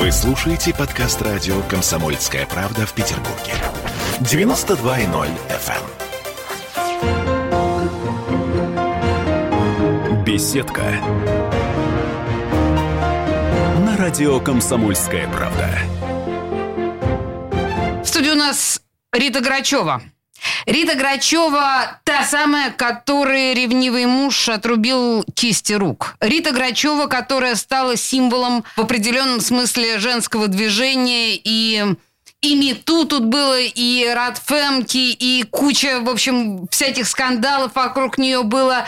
[0.00, 3.52] Вы слушаете подкаст радио «Комсомольская правда» в Петербурге.
[4.20, 5.82] 92.0 FM.
[10.08, 10.24] эм.
[10.24, 10.84] Беседка.
[13.84, 15.68] На радио «Комсомольская правда».
[18.02, 18.80] В студии у нас
[19.12, 20.00] Рита Грачева.
[20.66, 26.16] Рита Грачева– та самая, которой ревнивый муж отрубил кисти рук.
[26.20, 31.94] Рита Грачева, которая стала символом в определенном смысле женского движения и
[32.42, 38.86] и МИТУ тут было, и Радфемки, и куча, в общем, всяких скандалов вокруг нее было.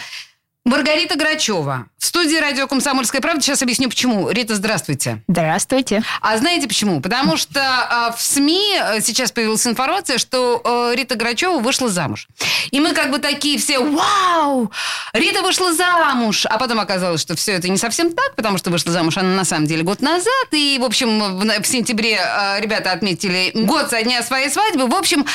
[0.65, 1.87] Маргарита Грачева.
[1.98, 3.43] В студии радио «Комсомольская правда».
[3.43, 4.30] Сейчас объясню, почему.
[4.30, 5.23] Рита, здравствуйте.
[5.27, 6.05] Здравствуйте.
[6.21, 7.01] А знаете почему?
[7.01, 12.29] Потому что э, в СМИ сейчас появилась информация, что э, Рита Грачева вышла замуж.
[12.71, 14.71] И мы как бы такие все, вау,
[15.12, 16.47] Рита вышла замуж.
[16.47, 19.45] А потом оказалось, что все это не совсем так, потому что вышла замуж она на
[19.45, 20.49] самом деле год назад.
[20.52, 24.87] И, в общем, в, в сентябре э, ребята отметили год со дня своей свадьбы.
[24.87, 25.27] В общем,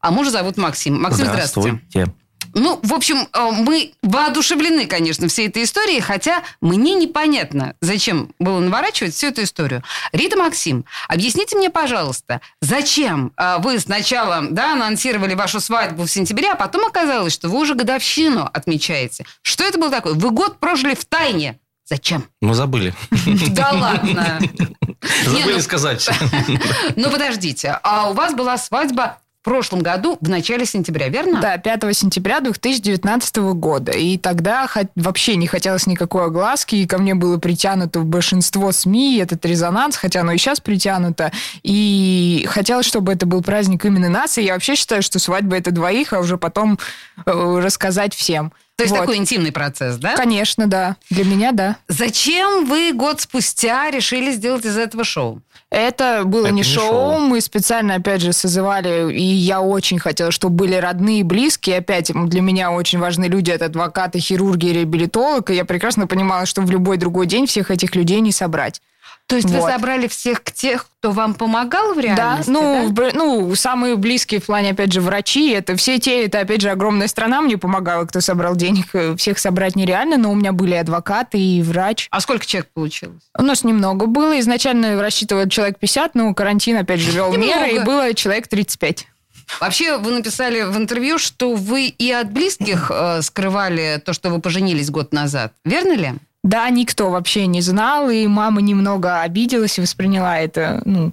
[0.00, 1.02] а мужа зовут Максим.
[1.02, 1.80] Максим, здравствуйте.
[1.90, 2.25] Здравствуйте.
[2.54, 8.60] Ну, в общем, э, мы воодушевлены, конечно, всей этой историей, хотя мне непонятно, зачем было
[8.60, 9.82] наворачивать всю эту историю.
[10.12, 16.52] Рита Максим, объясните мне, пожалуйста, зачем э, вы сначала да, анонсировали вашу свадьбу в сентябре,
[16.52, 19.26] а потом оказалось, что вы уже годовщину отмечаете.
[19.42, 20.14] Что это было такое?
[20.14, 21.58] Вы год прожили в тайне.
[21.88, 22.24] Зачем?
[22.40, 22.94] Мы забыли.
[23.50, 24.40] Да ладно.
[25.24, 26.08] Забыли ну- сказать.
[26.96, 31.40] Ну, подождите, а у вас была свадьба прошлом году, в начале сентября, верно?
[31.40, 33.92] Да, 5 сентября 2019 года.
[33.92, 39.46] И тогда вообще не хотелось никакой огласки, и ко мне было притянуто большинство СМИ, этот
[39.46, 41.30] резонанс, хотя оно и сейчас притянуто.
[41.62, 45.70] И хотелось, чтобы это был праздник именно нас, и я вообще считаю, что свадьба это
[45.70, 46.80] двоих, а уже потом
[47.24, 48.52] э, рассказать всем.
[48.76, 49.00] То есть Вот.
[49.00, 50.14] такой интимный процесс, да?
[50.16, 50.96] Конечно, да.
[51.08, 51.76] Для меня, да.
[51.88, 55.40] Зачем вы год спустя решили сделать из этого шоу?
[55.70, 56.82] Это было Это не не шоу.
[57.16, 57.18] шоу.
[57.20, 61.78] мы специально, опять же, созывали, и я очень хотела, чтобы были родные и близкие.
[61.78, 66.60] Опять, для меня очень важны люди, это адвокаты, хирурги, реабилитолог, и я прекрасно понимала, что
[66.60, 68.80] в любой другой день всех этих людей не собрать.
[69.28, 69.70] То есть вы Вот.
[69.72, 72.48] собрали всех тех, кто вам помогал в Да, реальности?
[72.50, 76.38] ну, в бр- ну, самые близкие в плане, опять же, врачи, это все те, это,
[76.40, 78.86] опять же, огромная страна мне помогала, кто собрал денег.
[78.92, 82.06] Э, Всех собрать нереально, но у меня были адвокаты и врач.
[82.12, 83.22] А сколько человек получилось?
[83.36, 84.38] У нас немного было.
[84.38, 89.06] Изначально рассчитывал человек 50, но карантин, опять же, вел меры, и было человек 35.
[89.60, 94.40] Вообще, вы написали в интервью, что вы и от близких э, скрывали то, что вы
[94.40, 95.52] поженились год назад.
[95.64, 96.12] Верно ли?
[96.46, 101.12] Да, никто вообще не знал, и мама немного обиделась и восприняла это, ну,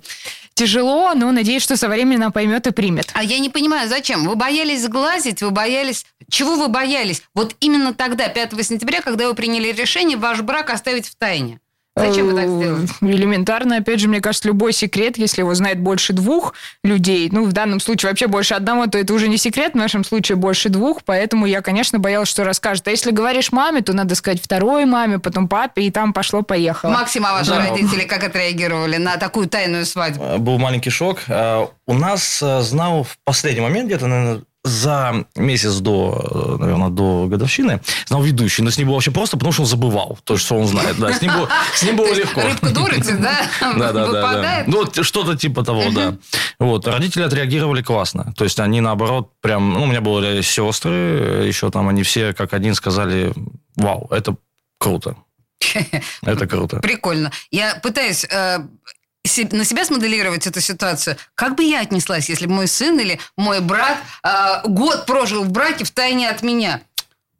[0.53, 3.09] тяжело, но надеюсь, что со временем она поймет и примет.
[3.13, 4.27] А я не понимаю, зачем?
[4.27, 6.05] Вы боялись сглазить, вы боялись...
[6.29, 7.23] Чего вы боялись?
[7.33, 11.59] Вот именно тогда, 5 сентября, когда вы приняли решение ваш брак оставить в тайне.
[11.95, 12.87] Зачем вы так сделали?
[13.01, 17.45] Э, Элементарно, опять же, мне кажется, любой секрет, если его знает больше двух людей, ну,
[17.45, 20.69] в данном случае вообще больше одного, то это уже не секрет, в нашем случае больше
[20.69, 22.87] двух, поэтому я, конечно, боялась, что расскажет.
[22.87, 26.89] А если говоришь маме, то надо сказать второй маме, потом папе, и там пошло-поехало.
[26.91, 27.59] Максим, а ваши Да.
[27.69, 30.23] родители как отреагировали на такую тайную свадьбу?
[30.23, 31.19] Э, Был маленький шок.
[31.27, 37.81] Э, У нас знал в последний момент, где-то, наверное, за месяц до, наверное, до годовщины,
[38.07, 38.61] знал ведущий.
[38.61, 40.97] Но с ним было вообще просто, потому что он забывал то, что он знает.
[40.97, 42.41] Да, с ним было, с ним было легко.
[42.41, 43.49] Рыбка дурица, да?
[43.77, 44.63] Да, да, да?
[44.67, 46.17] Ну, вот что-то типа того, да.
[46.59, 48.33] Вот, родители отреагировали классно.
[48.37, 49.73] То есть они, наоборот, прям...
[49.73, 53.33] Ну, у меня были сестры, еще там они все как один сказали,
[53.75, 54.35] вау, это
[54.77, 55.15] круто.
[56.21, 56.79] Это круто.
[56.79, 57.31] Прикольно.
[57.51, 58.59] Я пытаюсь э,
[59.51, 61.17] на себя смоделировать эту ситуацию.
[61.35, 65.51] Как бы я отнеслась, если бы мой сын или мой брат э, год прожил в
[65.51, 66.81] браке в тайне от меня?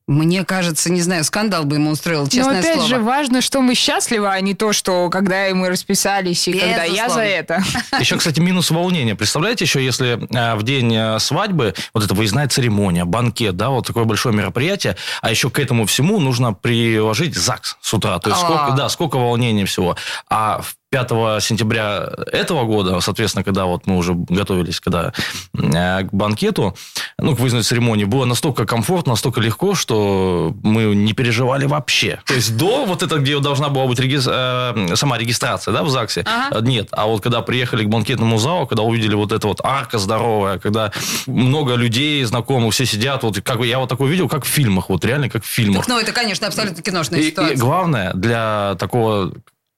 [0.05, 2.89] Мне кажется, не знаю, скандал бы ему устроил, Но честное опять слово.
[2.89, 7.05] же важно, что мы счастливы, а не то, что когда мы расписались и когда я
[7.05, 7.13] Безусловно.
[7.13, 7.63] за это.
[8.01, 9.15] Еще, кстати, минус волнения.
[9.15, 13.88] Представляете, еще если э, в день э, свадьбы, вот это выездная церемония, банкет, да, вот
[13.88, 18.19] такое большое мероприятие, а еще к этому всему нужно приложить ЗАГС с утра.
[18.19, 18.45] То есть, А.
[18.45, 19.95] сколько, да, сколько волнения всего.
[20.29, 25.12] А в 5 сентября этого года, соответственно, когда вот мы уже готовились когда,
[25.57, 26.75] э, к банкету,
[27.18, 32.19] ну, к выездной церемонии, было настолько комфортно, настолько легко, что мы не переживали вообще.
[32.27, 35.89] То есть до вот это, где должна была быть регис- э, сама регистрация, да, в
[35.89, 36.59] ЗАГСе, Ага.
[36.59, 36.89] э, нет.
[36.91, 40.91] А вот когда приехали к банкетному залу, когда увидели вот это вот арка здоровая, когда
[41.25, 44.89] много людей знакомых, все сидят, вот как бы я вот такое видел, как в фильмах,
[44.89, 45.85] вот реально как в фильмах.
[45.85, 47.57] Так, ну, это, конечно, абсолютно киношная И, и ситуация.
[47.57, 49.31] главное, для такого,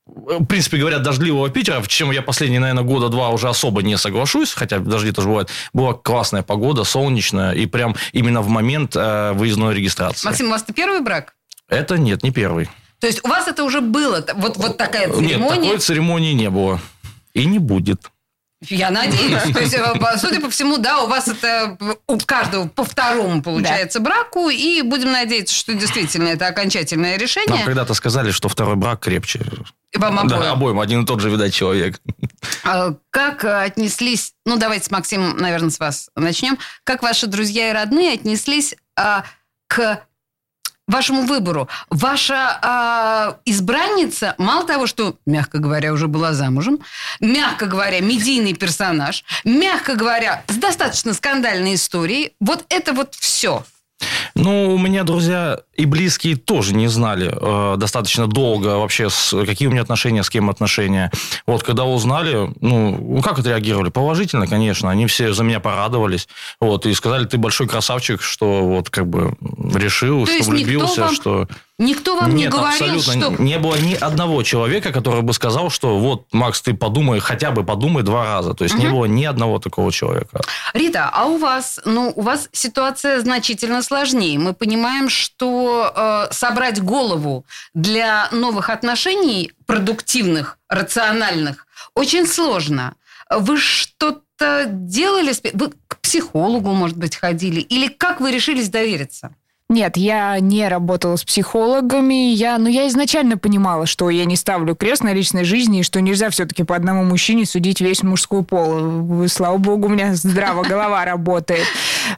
[0.06, 3.98] в принципе говоря, дождливого Питера, в чем я последние, наверное, года два уже особо не
[3.98, 9.34] соглашусь, хотя дожди тоже бывают, была классная погода, солнечная, и прям именно в момент э,
[9.34, 10.28] выездной регистрации.
[10.28, 11.34] Максим, у вас это первый брак?
[11.68, 12.70] Это нет, не первый.
[13.00, 15.62] То есть у вас это уже было, вот, вот такая Нет, церемония?
[15.62, 16.80] такой церемонии не было.
[17.34, 18.10] И не будет.
[18.70, 19.44] Я надеюсь.
[19.54, 21.78] То есть, э, судя по всему, да, у вас это
[22.08, 27.66] у каждого по второму получается браку, и будем надеяться, что действительно это окончательное Нам решение.
[27.66, 29.42] когда-то сказали, что второй брак крепче.
[29.96, 30.42] Вам обоим.
[30.42, 30.80] Да, обоим.
[30.80, 32.02] Один и тот же, видать, человек.
[32.64, 36.58] А Как отнеслись, ну давайте с Максимом, наверное, с вас начнем.
[36.84, 39.24] Как ваши друзья и родные отнеслись а,
[39.68, 40.02] к
[40.88, 41.68] вашему выбору?
[41.90, 46.80] Ваша а, избранница, мало того, что, мягко говоря, уже была замужем,
[47.20, 53.64] мягко говоря, медийный персонаж, мягко говоря, с достаточно скандальной историей, вот это вот все.
[54.36, 59.70] Ну, у меня друзья и близкие тоже не знали э, достаточно долго вообще, с, какие
[59.70, 61.10] у меня отношения, с кем отношения.
[61.48, 63.90] Вот, когда узнали, ну, ну, как отреагировали?
[63.90, 64.90] Положительно, конечно.
[64.90, 66.28] Они все за меня порадовались.
[66.60, 69.36] Вот, и сказали, ты большой красавчик, что вот как бы
[69.74, 71.48] решил, То что влюбился, вам что...
[71.78, 73.36] Никто вам не Нет, говорил, абсолютно.
[73.36, 73.44] что...
[73.44, 77.66] Не было ни одного человека, который бы сказал, что вот, Макс, ты подумай, хотя бы
[77.66, 78.54] подумай два раза.
[78.54, 80.40] То есть не было ни одного такого человека.
[80.74, 84.40] Рита, а у вас, ну, у вас ситуация значительно сложнее.
[84.40, 92.96] Мы понимаем, что э, собрать голову для новых отношений, продуктивных, рациональных, очень сложно.
[93.30, 95.34] Вы что-то делали?
[95.54, 97.60] Вы к психологу, может быть, ходили?
[97.60, 99.36] Или как вы решились довериться?
[99.68, 102.32] Нет, я не работала с психологами.
[102.34, 106.02] Я, ну, я изначально понимала, что я не ставлю крест на личной жизни, и что
[106.02, 109.28] нельзя все-таки по одному мужчине судить весь мужской пол.
[109.28, 111.66] Слава богу, у меня здраво голова работает.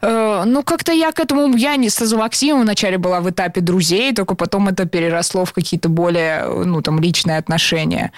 [0.02, 1.56] Э, Ну, как-то я к этому...
[1.56, 5.88] Я не с Максимом вначале была в этапе друзей, только потом это переросло в какие-то
[5.88, 8.12] более, ну, там, личные отношения.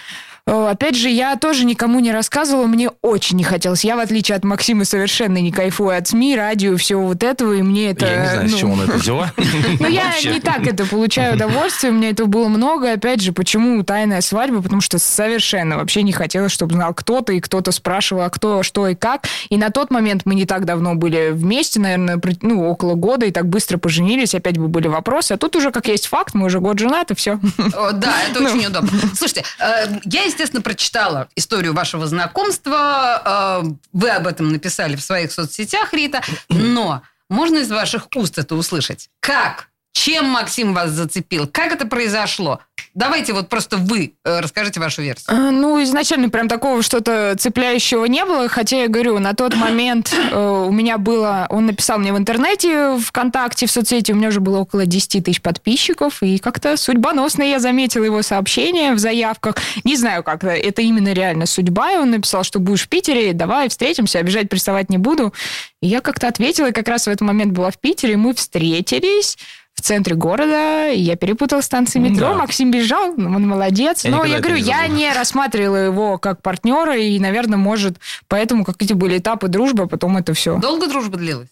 [0.50, 3.84] Э, Опять же, я тоже никому не рассказывала, мне очень не хотелось.
[3.84, 7.62] Я, в отличие от Максима, совершенно не кайфую от СМИ, радио, всего вот этого, и
[7.62, 8.06] мне это...
[8.06, 9.32] Я не знаю, с ну, чего он это дела.
[9.80, 12.92] ну, я не так это получаю удовольствие, у меня этого было много.
[12.94, 14.62] Опять же, почему тайная свадьба?
[14.62, 18.88] Потому что совершенно вообще не хотелось, чтобы знал кто-то, и кто-то спрашивал, а кто, что
[18.88, 19.26] и как.
[19.50, 23.32] И на тот момент мы не так давно были вместе, наверное, ну, около года, и
[23.32, 25.34] так быстро поженились, опять бы были вопросы.
[25.34, 27.40] А тут уже, как есть факт, мы уже год женаты, все.
[27.58, 28.50] Да, это Ну.
[28.50, 28.90] очень удобно.
[29.16, 33.62] Слушайте, э, я, естественно, прочитала историю вашего знакомства.
[33.66, 36.22] э, Вы об этом написали в своих соцсетях, Рита.
[36.48, 39.10] Но можно из ваших уст это услышать?
[39.20, 39.69] Как?
[40.00, 41.46] Чем Максим вас зацепил?
[41.46, 42.62] Как это произошло?
[42.94, 45.28] Давайте вот просто вы э, расскажите вашу версию.
[45.30, 50.14] Э, Ну, изначально прям такого что-то цепляющего не было, хотя я говорю, на тот момент
[50.14, 51.48] э, у меня было...
[51.50, 55.42] Он написал мне в интернете, ВКонтакте, в соцсети, у меня уже было около 10 тысяч
[55.42, 59.56] подписчиков, и как-то судьбоносно я заметила его сообщение в заявках.
[59.84, 63.68] Не знаю, как это, именно реально судьба, и он написал, что будешь в Питере, давай
[63.68, 65.34] встретимся, обижать, приставать не буду.
[65.82, 69.38] И я как-то ответила, и как раз в этот момент была в Питере, мы встретились
[69.80, 72.34] в центре города, и я перепутала станции метро, Да.
[72.36, 74.04] Максим бежал, он молодец.
[74.06, 77.98] Я Но я говорю, не я не рассматривала его как партнера, и, наверное, может,
[78.28, 80.60] поэтому какие-то были этапы дружбы, а потом это все.
[80.60, 81.48] Долго дружба длилась?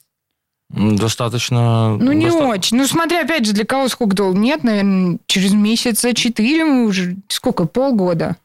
[0.69, 1.95] Достаточно...
[1.97, 2.77] Ну, не доста- очень.
[2.77, 4.37] Ну, смотря, опять же, для кого сколько долго.
[4.37, 7.15] Нет, наверное, через месяца четыре мы уже...
[7.29, 7.65] Сколько?
[7.65, 8.35] Полгода.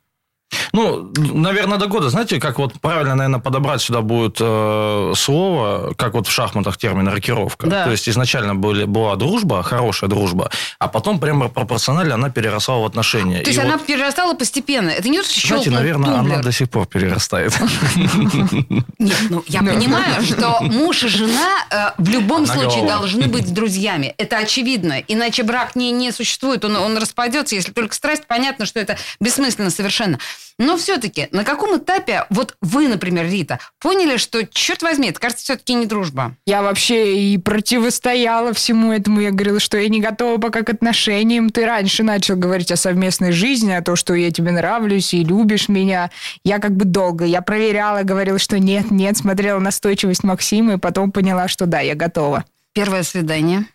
[0.72, 2.10] Ну, наверное, до года.
[2.10, 7.08] Знаете, как вот правильно, наверное, подобрать сюда будет э, слово, как вот в шахматах термин
[7.08, 7.66] рокировка.
[7.66, 7.84] Да.
[7.84, 12.84] То есть изначально были, была дружба, хорошая дружба, а потом прямо пропорционально она переросла в
[12.84, 13.40] отношения.
[13.42, 14.90] То есть И она вот, перерастала постепенно.
[14.90, 16.34] Это не что знаете, наверное, тумблер.
[16.34, 17.52] она до сих пор перерастает.
[18.98, 24.14] Нет, ну я понимаю, что муж и жена э, в любом случае должны быть друзьями.
[24.18, 25.02] Это очевидно.
[25.08, 27.54] Иначе брак не, существует, он, он распадется.
[27.54, 30.18] Если только страсть, понятно, что это бессмысленно совершенно.
[30.58, 35.44] Но все-таки, на каком этапе, вот вы, например, Рита, поняли, что, черт возьми, это, кажется,
[35.44, 36.36] все-таки не дружба?
[36.46, 39.20] Я вообще и противостояла всему этому.
[39.20, 41.50] Я говорила, что я не готова пока к отношениям.
[41.50, 45.68] Ты раньше начал говорить о совместной жизни, о том, что я тебе нравлюсь и любишь
[45.68, 46.10] меня.
[46.44, 47.24] Я как бы долго.
[47.24, 51.94] Я проверяла, говорила, что нет, нет, смотрела настойчивость Максима, и потом поняла, что да, я
[51.94, 52.44] готова.
[52.72, 53.66] Первое свидание.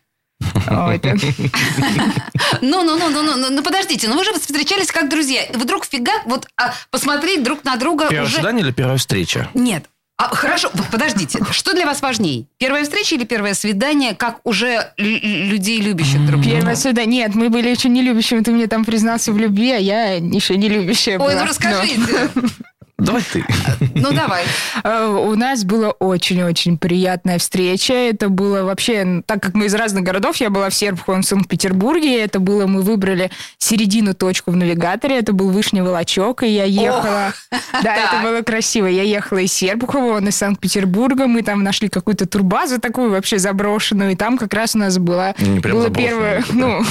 [2.61, 5.41] Ну, ну, ну, ну, ну, ну, ну, подождите, ну вы же встречались как друзья.
[5.53, 9.49] Вдруг фига, вот а, посмотреть друг на друга Первое свидание или первая встреча?
[9.53, 9.85] Нет.
[10.19, 11.39] А, хорошо, подождите.
[11.51, 12.47] Что для вас важней?
[12.57, 16.57] Первая встреча или первое свидание, как уже лю- людей, любящих друг друга?
[16.57, 17.25] Первое свидание.
[17.25, 18.41] Нет, мы были еще не любящими.
[18.41, 21.41] Ты мне там признался в любви, а я еще не любящая Ой, была.
[21.41, 22.29] ну расскажите.
[22.97, 23.45] Давай ты.
[23.93, 24.43] Ну, давай.
[24.83, 27.93] Э, У нас была очень-очень приятная встреча.
[27.93, 31.27] Это было вообще, так как мы из разных городов, я была в Серпухове, он в
[31.27, 32.19] Санкт-Петербурге.
[32.23, 35.19] Это было, мы выбрали середину точку в навигаторе.
[35.19, 37.33] Это был Вышний Волочок, и я ехала.
[37.83, 38.13] Да, Так.
[38.13, 38.87] это было красиво.
[38.87, 41.27] Я ехала из Серпухова, он из Санкт-Петербурга.
[41.27, 45.35] Мы там нашли какую-то турбазу такую вообще заброшенную, и там как раз у нас была
[45.37, 46.83] Не прям было первое, ну,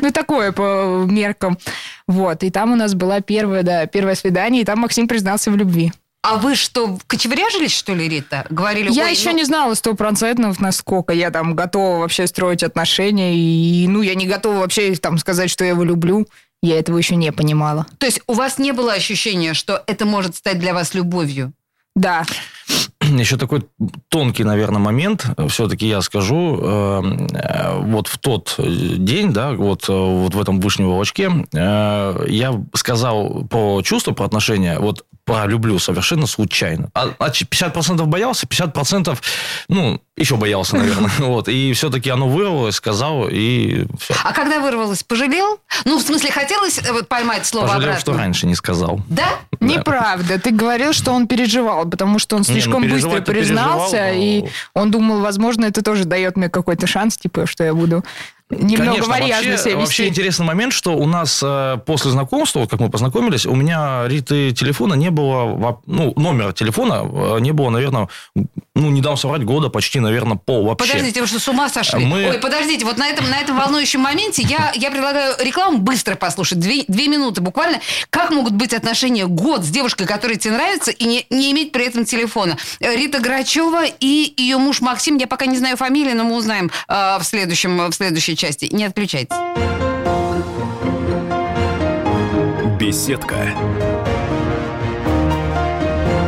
[0.00, 1.58] Ну, такое по меркам.
[2.06, 2.42] Вот.
[2.42, 5.92] И там у нас была первая, да, первое свидание, и там Максим признался в любви.
[6.22, 8.46] А вы что, кочевряжились, что ли, Рита?
[8.48, 13.34] Говорили, Я «Ой, еще ну, не знала стопроцентно, насколько я там готова вообще строить отношения.
[13.34, 16.28] И, ну, я не готова вообще там сказать, что я его люблю.
[16.62, 17.86] Я этого еще не понимала.
[17.98, 21.52] То есть у вас не было ощущения, что это может стать для вас любовью?
[21.96, 22.24] Да.
[23.18, 23.62] Еще такой
[24.08, 27.02] тонкий, наверное, момент, все-таки я скажу, э,
[27.34, 32.64] э, вот в тот день, да, вот, э, вот в этом вышнем волочке, э, я
[32.74, 36.90] сказал про чувства, про отношения, вот про люблю совершенно случайно.
[36.94, 39.18] А, а 50% боялся, 50%
[39.68, 41.10] ну, еще боялся, наверное.
[41.18, 41.48] Вот.
[41.48, 44.14] И все-таки оно вырвалось, сказал, и все.
[44.24, 45.60] А когда вырвалось, пожалел?
[45.84, 48.00] Ну, в смысле, хотелось э, вот поймать слово Пожалел, обратно?
[48.00, 49.00] что раньше не сказал.
[49.08, 49.26] Да?
[49.60, 50.38] Неправда.
[50.38, 54.22] Ты говорил, что он переживал, потому что он Не, ну, слишком быстро признался, переживал, но-
[54.22, 58.04] и он думал, возможно, это тоже дает мне какой-то шанс, типа, что я буду
[58.52, 62.80] немного Конечно, вальяжно вообще, вообще интересный момент, что у нас э, после знакомства, вот как
[62.80, 68.08] мы познакомились, у меня Риты телефона не было, ну, номера телефона э, не было, наверное,
[68.74, 70.88] ну, не дам соврать, года почти, наверное, пол вообще.
[70.92, 72.04] Подождите, вы что, с ума сошли?
[72.04, 76.14] Мы- Ой, подождите, вот на этом, на этом волнующем моменте я, я предлагаю рекламу быстро
[76.14, 77.80] послушать, две, две минуты буквально.
[78.08, 81.84] Как могут быть отношения год с девушкой, которая тебе нравится, и не, не иметь при
[81.84, 82.56] этом телефона?
[82.80, 87.18] Рита Грачева и ее муж Максим, я пока не знаю фамилии, но мы узнаем э,
[87.18, 88.68] в, следующем, в следующей части.
[88.72, 89.36] Не отключайтесь.
[92.80, 93.36] Беседка.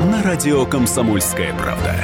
[0.04, 1.96] На радио «Комсомольская правда».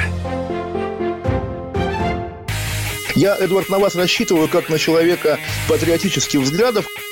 [3.15, 6.85] Я, Эдвард, на вас рассчитываю как на человека патриотических взглядов.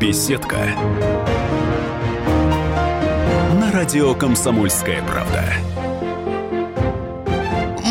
[0.00, 0.58] Беседка.
[3.58, 5.42] На радио «Комсомольская правда».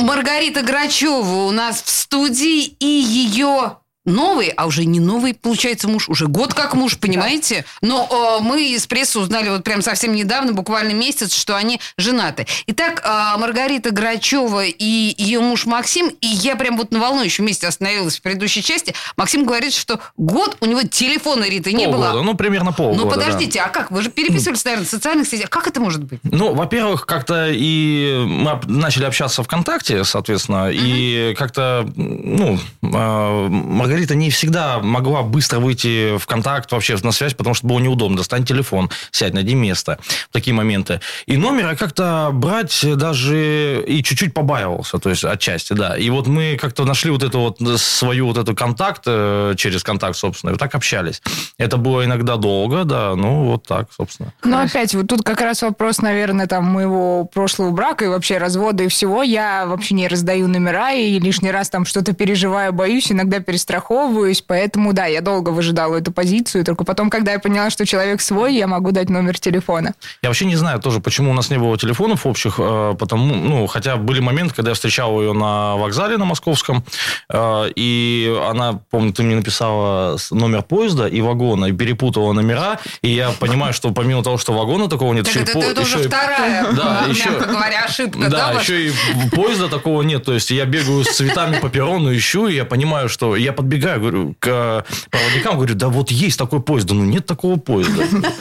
[0.05, 6.09] Маргарита Грачева у нас в студии, и ее новый, а уже не новый, получается, муж,
[6.09, 7.65] уже год как муж, понимаете?
[7.81, 12.47] Но э, мы из прессы узнали вот прям совсем недавно, буквально месяц, что они женаты.
[12.67, 17.67] Итак, э, Маргарита Грачева и ее муж Максим, и я прям вот на волнующем месте
[17.67, 18.93] остановилась в предыдущей части.
[19.17, 22.21] Максим говорит, что год у него телефона Риты не полгода, было.
[22.23, 23.03] ну, примерно полгода.
[23.03, 23.15] Ну, да.
[23.15, 23.91] подождите, а как?
[23.91, 25.49] Вы же переписывались, наверное, в социальных сетях.
[25.49, 26.19] Как это может быть?
[26.23, 34.29] Ну, во-первых, как-то и мы начали общаться ВКонтакте, соответственно, и как-то, ну, э, Маргарита не
[34.29, 38.17] всегда могла быстро выйти в контакт вообще на связь, потому что было неудобно.
[38.17, 39.99] Достань телефон, сядь, найди место.
[40.29, 41.01] В такие моменты.
[41.25, 45.97] И номер я как-то брать даже и чуть-чуть побаивался, то есть отчасти, да.
[45.97, 50.17] И вот мы как-то нашли вот эту вот свою вот эту контакт э, через контакт,
[50.17, 51.21] собственно, и вот так общались.
[51.57, 54.33] Это было иногда долго, да, ну, вот так, собственно.
[54.43, 58.83] Но опять, вот тут как раз вопрос, наверное, там моего прошлого брака и вообще развода
[58.83, 59.23] и всего.
[59.23, 63.39] Я вообще не раздаю номера и лишний раз там что-то переживаю, боюсь, иногда
[63.87, 64.41] перестраховываюсь.
[64.45, 66.63] Поэтому, да, я долго выжидала эту позицию.
[66.65, 69.93] Только потом, когда я поняла, что человек свой, я могу дать номер телефона.
[70.21, 73.67] Я вообще не знаю тоже, почему у нас не было телефонов общих, э, потому, ну,
[73.67, 76.83] хотя были моменты, когда я встречал ее на вокзале на Московском,
[77.29, 83.09] э, и она, помню, ты мне написала номер поезда и вагона, и перепутала номера, и
[83.09, 85.81] я понимаю, что помимо того, что вагона такого нет, Так еще и это, по- это
[85.81, 88.29] уже еще и- вторая, Да, еще- мягко говоря, ошибка.
[88.29, 88.91] Да, еще и
[89.33, 90.23] поезда такого нет.
[90.25, 93.35] То есть я бегаю с цветами по перрону, ищу, и я понимаю, что...
[93.35, 96.87] Я подбегаю говорю, к проводникам, говорю, да вот есть такой поезд.
[96.87, 98.03] Да ну нет такого поезда.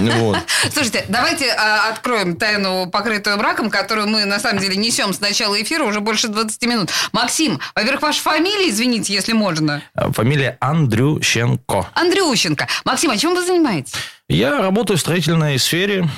[0.00, 0.38] Вот.
[0.72, 5.60] Слушайте, давайте а, откроем тайну, покрытую браком, которую мы, на самом деле, несем с начала
[5.60, 6.90] эфира уже больше 20 минут.
[7.12, 9.82] Максим, во-первых, ваша фамилия, извините, если можно.
[9.94, 11.88] Фамилия Андрющенко.
[11.94, 12.68] Андрющенко.
[12.84, 13.94] Максим, а чем вы занимаетесь?
[14.28, 16.08] Я работаю в строительной сфере.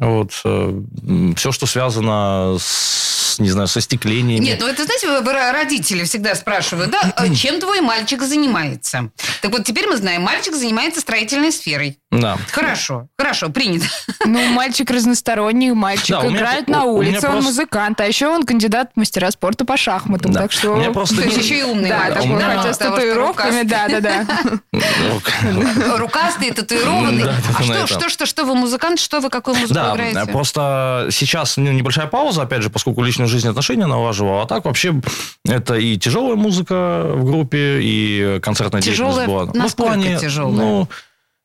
[0.00, 4.44] Вот, все, что связано с, не знаю, со стеклениями.
[4.44, 9.12] Нет, ну это, знаете, родители всегда спрашивают, да, а чем твой мальчик занимается?
[9.42, 11.99] Так вот, теперь мы знаем, мальчик занимается строительной сферой.
[12.10, 12.38] Да.
[12.50, 13.86] Хорошо, хорошо, принято.
[14.26, 18.04] Ну, мальчик разносторонний, мальчик Да, меня играет про- на меня улице, он просто- музыкант, а
[18.06, 20.40] еще он кандидат в мастера спорта по шахматам, Да.
[20.42, 20.74] так что...
[20.74, 24.26] Меня просто То есть еще и умный Да, мальчик, такой, меня- хотя с татуировками, да-да-да.
[24.72, 27.24] Ну, Рукастый, татуированный.
[27.24, 30.26] Да, А что, что, что, что вы музыкант, что вы, какую музыку Да, играете?
[30.32, 34.40] просто сейчас ну, небольшая пауза, опять же, поскольку личную жизнь и отношения налаживал.
[34.40, 34.94] А так вообще
[35.46, 39.26] это и тяжелая музыка в группе, и концертная Тяжелая?
[39.26, 39.44] деятельность была.
[39.46, 40.56] Ну, в Насколько плане, тяжелая?
[40.56, 40.88] Ну,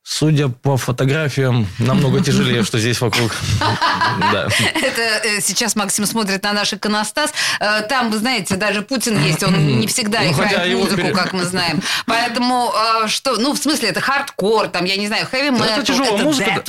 [0.08, 3.34] судя по фотографиям, намного тяжелее, что здесь вокруг.
[4.74, 7.32] Это э, сейчас Максим смотрит на наш иконостас.
[7.58, 9.42] Э, Там, вы знаете, даже Путин есть.
[9.42, 11.82] Он не всегда Ну, играет музыку, как мы знаем.
[12.06, 12.72] Поэтому,
[13.04, 16.22] э, что, ну, в смысле, это хардкор, там, я не знаю, хэви metal, это тяжелая
[16.22, 16.62] музыка.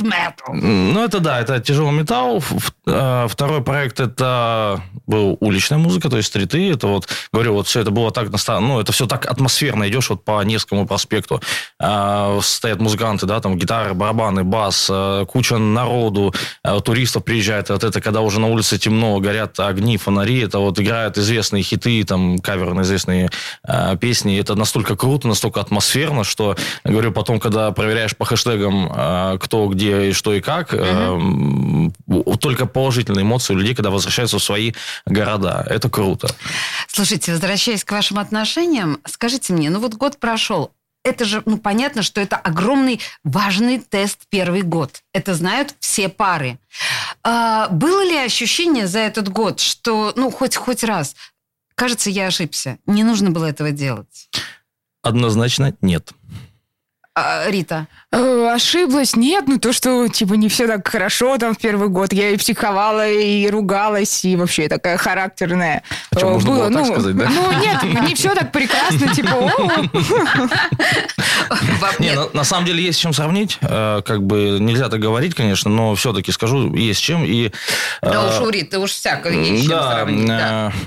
[0.48, 2.42] Ну, это да, это тяжелый металл.
[2.84, 6.72] Второй проект это был уличная музыка, то есть стриты.
[6.72, 8.28] Это вот, говорю, вот все это было так,
[8.60, 9.88] ну, это все так атмосферно.
[9.88, 11.40] Идешь вот по Невскому проспекту.
[11.78, 17.68] Стоят музыканты, да, там гитары, барабаны, бас, э, куча народу, э, туристов приезжает.
[17.70, 22.02] Вот это, когда уже на улице темно, горят огни, фонари, это вот играют известные хиты,
[22.04, 23.30] там, каверы на известные
[23.68, 24.38] э, песни.
[24.38, 30.08] Это настолько круто, настолько атмосферно, что, говорю, потом, когда проверяешь по хэштегам, э, кто, где,
[30.08, 31.92] и что и как, э, м,
[32.40, 34.72] только положительные эмоции у людей, когда возвращаются в свои
[35.06, 35.64] города.
[35.68, 36.28] Это круто.
[36.88, 40.72] Слушайте, возвращаясь к вашим отношениям, скажите мне, ну вот год прошел,
[41.04, 45.02] это же, ну, понятно, что это огромный важный тест первый год.
[45.12, 46.58] Это знают все пары.
[47.22, 51.16] А, было ли ощущение за этот год, что, ну, хоть, хоть раз,
[51.74, 54.28] кажется, я ошибся, не нужно было этого делать?
[55.02, 56.12] Однозначно нет.
[57.14, 57.88] А, Рита?
[58.10, 59.16] Э, Ошиблась?
[59.16, 62.12] Нет, ну то, что типа не все так хорошо там в первый год.
[62.14, 65.82] Я и психовала, и ругалась, и вообще такая характерная.
[66.10, 67.28] А что, Э, можно было так ну, сказать, да?
[67.28, 69.50] Ну нет, не все так прекрасно, типа, «О,
[71.50, 72.32] Вам Не, нет?
[72.32, 73.58] на, самом деле есть с чем сравнить.
[73.60, 77.24] Э, как бы нельзя так говорить, конечно, но все-таки скажу, есть с чем.
[77.24, 77.50] И,
[78.00, 80.26] Да уж, у Риты уж всякое есть чем да, сравнить,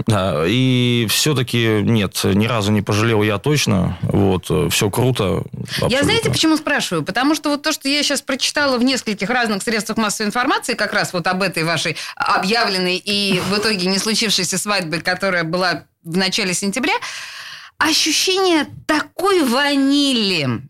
[0.08, 0.44] да.
[0.48, 4.00] и все-таки нет, ни разу не пожалел я точно.
[4.02, 5.44] Вот, все круто.
[5.88, 7.04] Я знаете, почему спрашиваю?
[7.12, 10.94] Потому что вот то, что я сейчас прочитала в нескольких разных средствах массовой информации, как
[10.94, 16.16] раз вот об этой вашей объявленной и в итоге не случившейся свадьбе, которая была в
[16.16, 16.94] начале сентября,
[17.78, 20.62] ощущение такой ванили,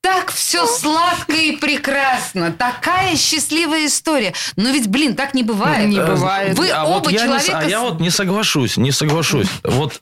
[0.00, 4.32] так все сладко и прекрасно, такая счастливая история.
[4.56, 5.90] Но ведь, блин, так не бывает.
[5.90, 6.56] Не бывает.
[6.56, 7.58] Вы а оба вот я не с- человека...
[7.58, 9.48] а я вот не соглашусь, не соглашусь.
[9.62, 10.00] Вот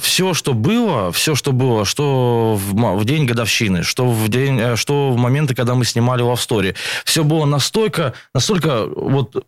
[0.00, 4.76] все, что было, все, что было, что в, в день годовщины, что в день, э,
[4.76, 6.74] что в моменты, когда мы снимали Love Story,
[7.04, 9.46] все было настолько, настолько вот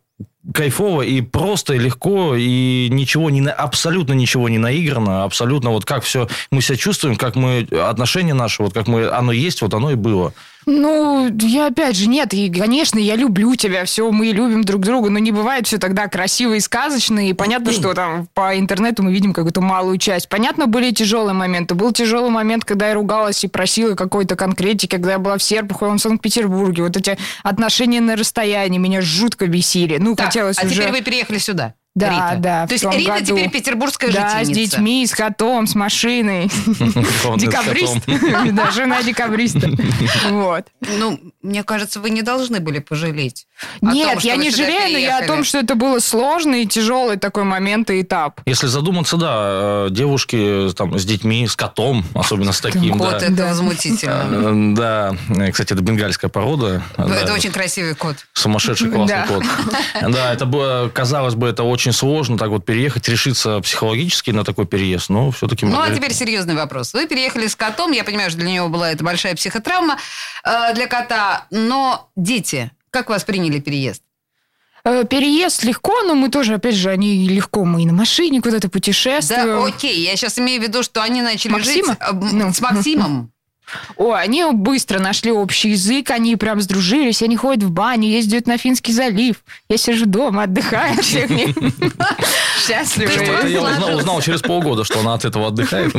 [0.54, 6.04] кайфово и просто, и легко, и ничего не, абсолютно ничего не наиграно, абсолютно вот как
[6.04, 9.90] все мы себя чувствуем, как мы, отношения наши, вот как мы, оно есть, вот оно
[9.90, 10.32] и было.
[10.68, 15.10] Ну, я опять же, нет, и, конечно, я люблю тебя, все, мы любим друг друга,
[15.10, 19.12] но не бывает все тогда красиво и сказочно, и понятно, что там по интернету мы
[19.12, 20.28] видим какую-то малую часть.
[20.28, 21.76] Понятно, были тяжелые моменты.
[21.76, 25.92] Был тяжелый момент, когда я ругалась и просила какой-то конкретики, когда я была в Серпухове,
[25.92, 26.82] в Санкт-Петербурге.
[26.82, 29.98] Вот эти отношения на расстоянии меня жутко бесили.
[29.98, 30.74] Ну, Так, хотелось а уже...
[30.74, 31.74] теперь вы переехали сюда.
[31.96, 32.36] Да, Рита.
[32.38, 33.24] да, То есть Рита году.
[33.24, 34.76] теперь петербургская Да, с жительница.
[34.76, 36.48] детьми, с котом, с машиной.
[36.66, 38.06] С Декабрист.
[38.52, 39.70] Да, жена декабриста.
[40.30, 40.66] Вот.
[40.98, 43.46] Ну, мне кажется, вы не должны были пожалеть.
[43.80, 47.16] Нет, том, я не жалею, но я о том, что это было сложный и тяжелый
[47.16, 48.40] такой момент и этап.
[48.46, 53.16] Если задуматься, да, э, девушки там, с детьми, с котом, особенно с таким, Кот, да.
[53.18, 53.46] это Да.
[53.48, 54.26] возмутительно.
[54.30, 56.82] Э, Да, Э, кстати, это бенгальская порода.
[56.96, 58.16] Ну, Это Да, очень красивый кот.
[58.32, 59.26] Сумасшедший классный Да.
[59.26, 59.44] кот.
[60.08, 64.66] Да, это было, казалось бы, это очень сложно, так вот переехать, решиться психологически на такой
[64.66, 65.64] переезд, но все-таки...
[65.66, 66.92] Ну, а теперь серьезный вопрос.
[66.94, 69.96] Вы переехали с котом, я понимаю, что для него была это большая психотравма
[70.44, 74.02] э, для кота, но дети, как восприняли переезд?
[74.84, 78.68] Э, Переезд легко, но мы тоже, опять же, они легко, мы и на машине куда-то
[78.68, 79.64] Да, путешествуем.
[79.64, 81.88] окей, я сейчас имею в виду, что они начали Максима?
[81.88, 82.52] жить э, Ну.
[82.52, 83.32] с Максимом.
[83.96, 88.58] О, они быстро нашли общий язык, они прям сдружились, они ходят в баню, ездят на
[88.58, 89.36] Финский залив.
[89.68, 91.56] Я сижу дома, отдыхаю от всех них.
[92.68, 93.62] Это я
[93.96, 95.94] узнал, через полгода, что она от этого отдыхает.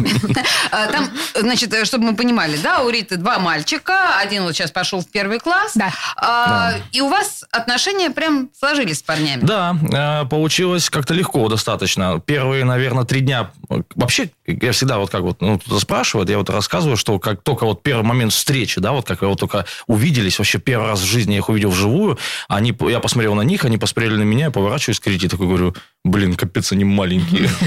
[0.72, 4.72] А, Там, значит, э, чтобы мы понимали, да, у Риты два мальчика, один вот сейчас
[4.72, 5.72] пошел в первый класс.
[5.76, 5.92] Да.
[6.16, 9.42] А, И у вас отношения прям сложились с парнями.
[9.42, 12.20] Да, э, получилось как-то легко достаточно.
[12.20, 13.52] Первые, наверное, три дня...
[13.70, 17.42] э, Вообще, я всегда вот как вот ну, кто-то спрашивает, я вот рассказываю, что как
[17.44, 21.06] только вот первый момент встречи, да, вот как вот только увиделись, вообще первый раз в
[21.06, 22.18] жизни я их увидел вживую,
[22.48, 25.76] они, я посмотрел на них, они посмотрели на меня, я поворачиваюсь к Рите, такой говорю,
[26.04, 27.50] блин, капец, они маленькие.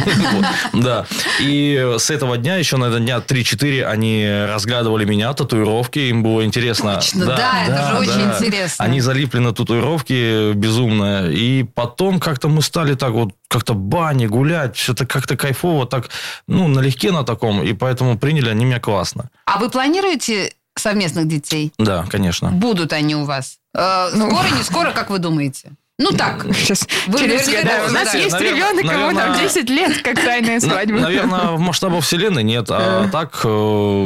[0.73, 1.07] Да.
[1.41, 6.95] И с этого дня, еще на дня 3-4, они разглядывали меня, татуировки, им было интересно.
[6.95, 8.85] Точно, да, это же очень интересно.
[8.85, 11.29] Они залипли на татуировки безумно.
[11.31, 16.09] И потом как-то мы стали так вот как-то бани, гулять, все-то как-то кайфово, так,
[16.47, 19.29] ну, налегке на таком, и поэтому приняли они меня классно.
[19.45, 21.73] А вы планируете совместных детей?
[21.79, 22.51] Да, конечно.
[22.51, 23.59] Будут они у вас?
[23.75, 25.73] Э, скоро, не скоро, как вы думаете?
[26.03, 26.47] Ну так.
[26.55, 30.03] Сейчас Вы через да, У нас знаете, есть наверное- ребенок, ему там наверное- 10 лет,
[30.03, 30.99] как тайная свадьба.
[30.99, 33.49] Наверное, в масштабах вселенной нет, а так, э,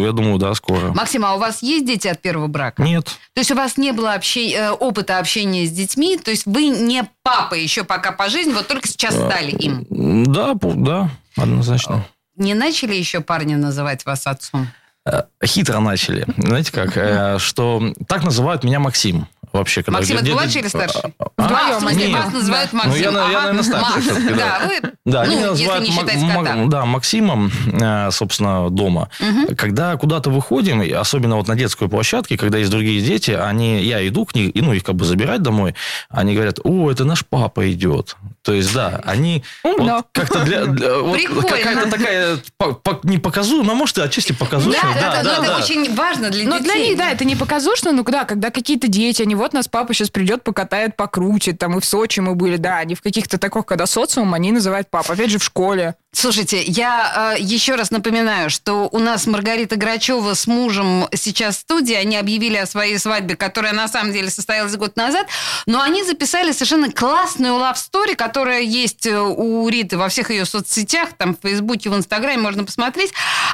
[0.05, 0.93] я думаю, да, скоро.
[0.93, 2.83] Максим, а у вас есть дети от первого брака?
[2.83, 3.05] Нет.
[3.33, 6.67] То есть у вас не было общей- э, опыта общения с детьми, то есть вы
[6.67, 9.87] не папа еще пока по жизни, вот только сейчас стали им.
[10.33, 12.05] Да, да, однозначно.
[12.37, 14.67] Не начали еще парни называть вас отцом?
[15.07, 16.27] Э, Хитро начали.
[16.39, 16.97] Знаете как?
[16.97, 19.29] э, Что так называют меня Максим.
[19.55, 21.01] Вообще, когда Максим, это младший или старший?
[21.19, 22.25] А, а, в смысле, нет.
[22.25, 22.93] вас называют Максим.
[22.93, 26.35] Ну, я, я, наверное, старший все-таки, Да, вы, Да, они ну, если называют не считать
[26.35, 26.65] кота.
[26.67, 29.09] да, Максимом, э, собственно, дома.
[29.57, 34.25] Когда куда-то выходим, особенно вот на детской площадке, когда есть другие дети, они, я иду
[34.27, 35.77] к ним, и, ну, их как бы забирать домой,
[36.09, 38.17] они говорят, о, это наш папа идет.
[38.43, 39.97] То есть, да, они Умно.
[39.99, 40.65] вот как-то для...
[40.67, 41.17] для- вот
[41.49, 44.83] какая-то такая по- по- не показуемая, может, и отчасти показуемая.
[45.01, 46.65] Да, это, ну, это очень важно для Но детей.
[46.73, 49.93] для них, да, это не показушно, ну да, когда какие-то дети, они вот нас папа
[49.93, 53.67] сейчас придет, покатает, покрутит, там и в Сочи мы были, да, они в каких-то таких,
[53.67, 55.97] когда социум, они называют папа, опять же в школе.
[56.15, 61.61] Слушайте, я э, еще раз напоминаю, что у нас Маргарита Грачева с мужем сейчас в
[61.61, 61.95] студии.
[61.95, 65.27] Они объявили о своей свадьбе, которая на самом деле состоялась год назад.
[65.67, 70.45] Но они записали совершенно классную love story, которая есть э, у Риты во всех ее
[70.45, 73.13] соцсетях, там в Фейсбуке, в Инстаграме можно посмотреть.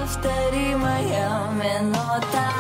[0.02, 2.53] Неповторимая минута.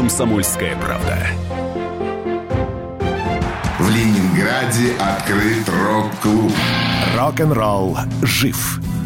[0.00, 1.26] «Комсомольская правда».
[3.78, 6.52] В Ленинграде открыт рок-клуб.
[7.18, 8.80] Рок-н-ролл жив.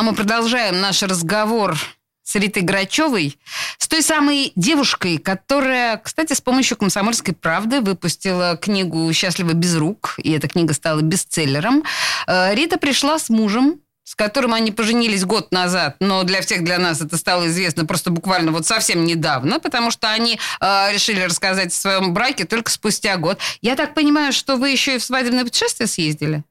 [0.00, 1.76] А мы продолжаем наш разговор
[2.22, 3.38] с Ритой Грачевой,
[3.76, 10.14] с той самой девушкой, которая, кстати, с помощью «Комсомольской правды» выпустила книгу «Счастливо без рук»,
[10.16, 11.84] и эта книга стала бестселлером.
[12.26, 16.78] Э, Рита пришла с мужем, с которым они поженились год назад, но для всех, для
[16.78, 21.74] нас это стало известно просто буквально вот совсем недавно, потому что они э, решили рассказать
[21.74, 23.38] о своем браке только спустя год.
[23.60, 26.42] Я так понимаю, что вы еще и в свадебное путешествие съездили?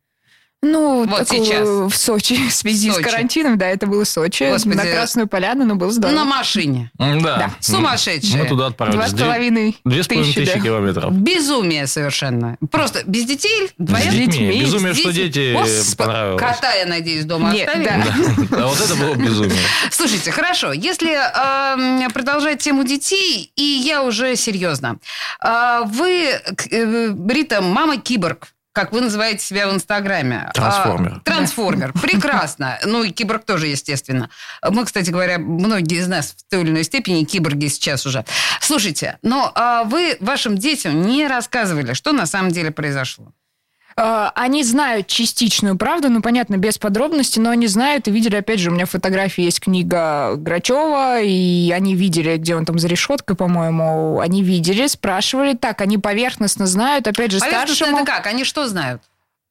[0.61, 1.67] Ну, Вот такое сейчас.
[1.69, 3.01] в Сочи в связи Сочи.
[3.01, 4.75] с карантином, да, это было Сочи, Господи.
[4.75, 6.17] на Красную Поляну, но было здорово.
[6.17, 6.91] На машине.
[6.97, 7.51] Да.
[7.61, 8.41] Сумасшедшие.
[8.43, 8.97] Мы туда отправились.
[8.97, 10.59] Два с половиной Две с половиной тысячи, да.
[10.59, 11.13] километров.
[11.13, 12.57] Безумие совершенно.
[12.71, 14.11] Просто без детей, С вдвоем?
[14.11, 14.59] детьми.
[14.59, 16.41] Безумие, С что дети Господи, понравилось.
[16.41, 18.47] Кота, я надеюсь, дома Нет, оставили?
[18.49, 18.57] да.
[18.63, 19.57] А вот это было безумие.
[19.91, 21.13] Слушайте, хорошо, если
[22.03, 24.97] эм, продолжать тему детей, и я уже серьезно.
[25.41, 26.31] Э, вы,
[26.71, 30.49] э, Рита, мама-киборг, как вы называете себя в Инстаграме.
[30.53, 31.15] Трансформер.
[31.17, 31.91] А, трансформер.
[32.01, 32.79] Прекрасно.
[32.85, 34.29] Ну и киборг тоже, естественно.
[34.63, 38.23] Мы, кстати говоря, многие из нас в той или иной степени киборги сейчас уже.
[38.61, 43.33] Слушайте, но а, вы вашим детям не рассказывали, что на самом деле произошло.
[43.99, 48.59] Э, Они знают частичную правду, ну, понятно, без подробностей, но они знают и видели, опять
[48.59, 53.35] же, у меня фотографии есть книга Грачева, и они видели, где он там за решеткой,
[53.35, 57.97] по-моему, они видели, спрашивали, так, они поверхностно знают, опять же, Поверхностно старшему...
[57.97, 58.27] это как?
[58.27, 59.01] Они что знают?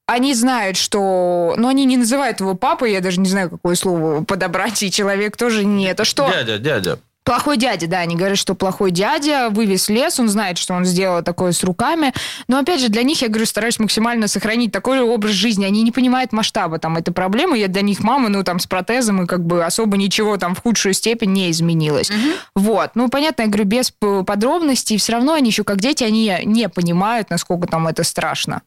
[0.07, 1.55] Они знают, что...
[1.59, 5.37] Но они не называют его папой, я даже не знаю, какое слово подобрать, и человек
[5.37, 6.07] тоже не это.
[6.07, 6.31] Что?
[6.31, 6.99] Дядя, дядя.
[7.29, 11.23] Плохой дядя, да, они говорят, что плохой дядя вывез лес, он знает, что он сделал
[11.23, 12.15] такое с руками.
[12.47, 15.67] Но опять же, для них, я говорю, стараюсь максимально сохранить такой образ жизни.
[15.67, 17.59] Они не понимают масштаба там этой проблемы.
[17.59, 20.63] Я для них мама, ну там с протезом, и как бы особо ничего там в
[20.63, 22.11] худшую степень не изменилось.
[22.55, 22.93] Вот.
[22.95, 27.29] Ну, понятно, я говорю, без подробностей, все равно они еще как дети, они не понимают,
[27.29, 28.63] насколько там это страшно.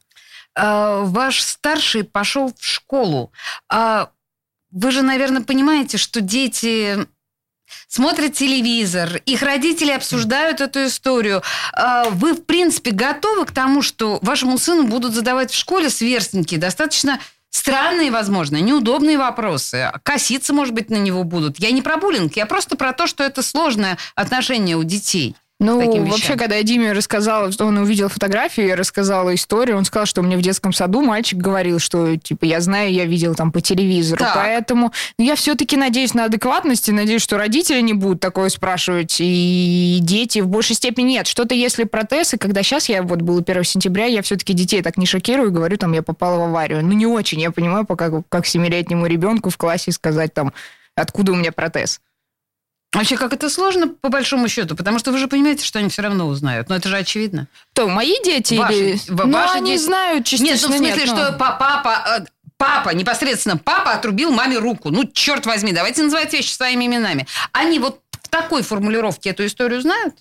[0.53, 3.31] А, ваш старший пошел в школу.
[3.71, 4.11] А
[4.69, 7.07] вы же, наверное, понимаете, что дети
[7.87, 11.41] смотрят телевизор, их родители обсуждают эту историю.
[11.73, 16.55] А Вы, в принципе, готовы к тому, что вашему сыну будут задавать в школе сверстники
[16.57, 17.19] достаточно
[17.51, 19.91] странные, возможно, неудобные вопросы.
[20.03, 21.59] Коситься, может быть, на него будут.
[21.59, 25.35] Я не про буллинг, я просто про то, что это сложное отношение у детей.
[25.61, 29.85] Ну, таким вообще, когда я Диме рассказала, что он увидел фотографию, я рассказала историю, он
[29.85, 33.51] сказал, что мне в детском саду мальчик говорил, что, типа, я знаю, я видел там
[33.51, 34.33] по телевизору, Так.
[34.33, 39.17] поэтому ну, я все-таки надеюсь на адекватность и надеюсь, что родители не будут такое спрашивать,
[39.19, 41.27] и дети в большей степени нет.
[41.27, 44.97] Что-то если протез, и когда сейчас я, вот было 1 сентября, я все-таки детей так
[44.97, 46.83] не шокирую, говорю, там, я попала в аварию.
[46.83, 50.53] Ну, не очень, я понимаю, пока как семилетнему ребенку в классе сказать, там,
[50.95, 52.01] откуда у меня протез.
[52.93, 56.01] Вообще, как это сложно, по большому счету, потому что вы же понимаете, что они все
[56.01, 56.67] равно узнают.
[56.67, 57.47] Но это же очевидно.
[57.73, 58.99] То, мои дети Ваши- или...
[59.07, 60.53] ну, ваши они дети- знают частично.
[60.53, 61.15] Нет, ну в смысле, нет, ну.
[61.15, 62.25] что па- папа, э,
[62.57, 64.89] папа, непосредственно папа отрубил маме руку.
[64.91, 67.27] Ну, черт возьми, давайте называть вещи своими именами.
[67.53, 70.15] Они вот в такой формулировке эту историю знают?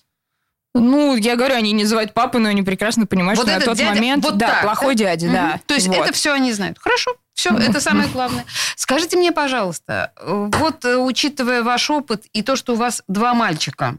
[0.73, 3.77] Ну, я говорю, они не называют папы, но они прекрасно понимают, Вот что на тот
[3.77, 4.23] дядя момент...
[4.23, 5.03] вот да, так, плохой да?
[5.05, 5.35] дядя, Мгм.
[5.35, 5.59] да.
[5.65, 5.97] То есть Вот.
[5.97, 6.77] это все они знают.
[6.79, 8.45] Хорошо, все, это самое главное.
[8.77, 13.97] Скажите мне, пожалуйста, вот э, учитывая ваш опыт и то, что у вас два мальчика,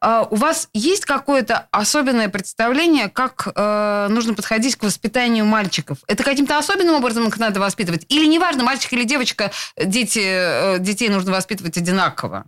[0.00, 5.98] а у вас есть какое-то особенное представление, как э, нужно подходить к воспитанию мальчиков?
[6.06, 8.04] Это каким-то особенным образом их надо воспитывать?
[8.08, 9.50] Или неважно, мальчик или девочка,
[9.82, 12.44] дети, э, детей нужно воспитывать одинаково?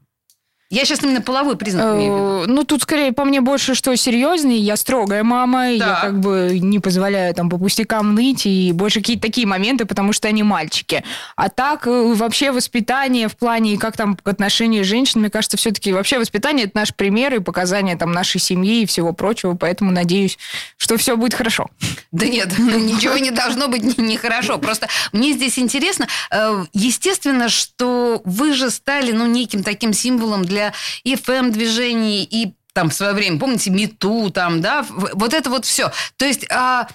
[0.70, 2.42] Я сейчас именно половой признак имею в виду.
[2.42, 4.58] Э, Ну, тут скорее по мне больше, что серьезнее.
[4.58, 9.00] Я строгая мама, и я как бы не позволяю там по пустякам ныть, и больше
[9.00, 11.04] какие-то такие моменты, потому что они мальчики.
[11.36, 15.90] А так, э, вообще воспитание в плане, как там к отношению женщин, мне кажется, все-таки
[15.90, 20.36] вообще воспитание– это наш пример и показания там нашей семьи и всего прочего, поэтому надеюсь,
[20.76, 21.68] что все будет хорошо.
[22.12, 24.58] Да нет, ничего не должно быть не- нехорошо.
[24.58, 30.57] Просто мне здесь интересно, э, естественно, что вы же стали ну, неким таким символом для
[31.04, 35.90] и ФМ-движений, и там в свое время, помните, МИТУ, там, да, вот это вот все.
[36.16, 36.88] То есть а,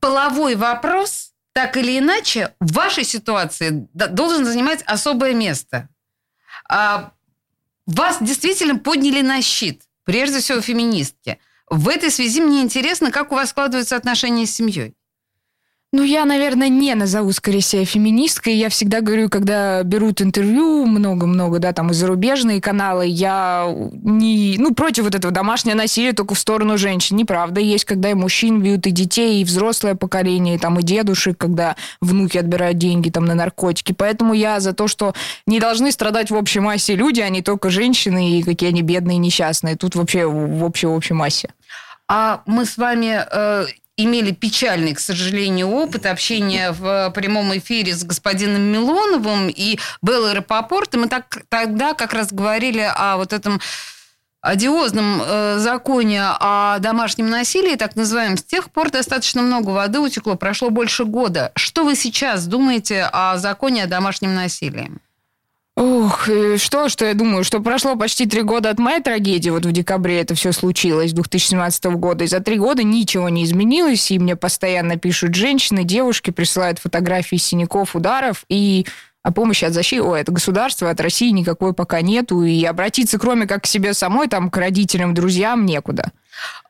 [0.00, 5.88] половой вопрос, так или иначе, в вашей ситуации должен занимать особое место.
[6.68, 7.12] А,
[7.86, 11.38] вас действительно подняли на щит, прежде всего феминистки.
[11.68, 14.94] В этой связи мне интересно, как у вас складываются отношения с семьей.
[15.96, 18.54] Ну, я, наверное, не назову, скорее себя, феминисткой.
[18.54, 23.64] Я всегда говорю, когда берут интервью, много-много, да, там, и зарубежные каналы, я
[24.02, 27.16] не, ну, против вот этого домашнего насилия только в сторону женщин.
[27.16, 27.62] Неправда.
[27.62, 31.76] Есть, когда и мужчин бьют, и детей, и взрослое поколение, и, там, и дедушек, когда
[32.02, 33.94] внуки отбирают деньги, там, на наркотики.
[33.94, 35.14] Поэтому я за то, что
[35.46, 39.14] не должны страдать в общей массе люди, а не только женщины, и какие они бедные
[39.14, 39.76] и несчастные.
[39.76, 41.48] Тут вообще в общей, общей массе.
[42.06, 43.64] А мы с вами э,
[43.96, 50.94] имели печальный, к сожалению, опыт общения в прямом эфире с господином Милоновым и Беллой Рапопорт.
[50.94, 53.60] И мы так, тогда как раз говорили о вот этом
[54.42, 60.36] одиозном э, законе о домашнем насилии, так называемом, с тех пор достаточно много воды утекло,
[60.36, 61.52] прошло больше года.
[61.56, 64.92] Что вы сейчас думаете о законе о домашнем насилии?
[65.78, 69.66] Ох, э, что, что я думаю, что прошло почти три года от моей трагедии, вот
[69.66, 74.18] в декабре это все случилось, 2017 года, и за три года ничего не изменилось, и
[74.18, 78.86] мне постоянно пишут женщины, девушки, присылают фотографии синяков, ударов, и
[79.22, 83.46] о помощи от защиты, ой, от государства, от России никакой пока нету, и обратиться, кроме
[83.46, 86.10] как к себе самой, там, к родителям, друзьям, некуда.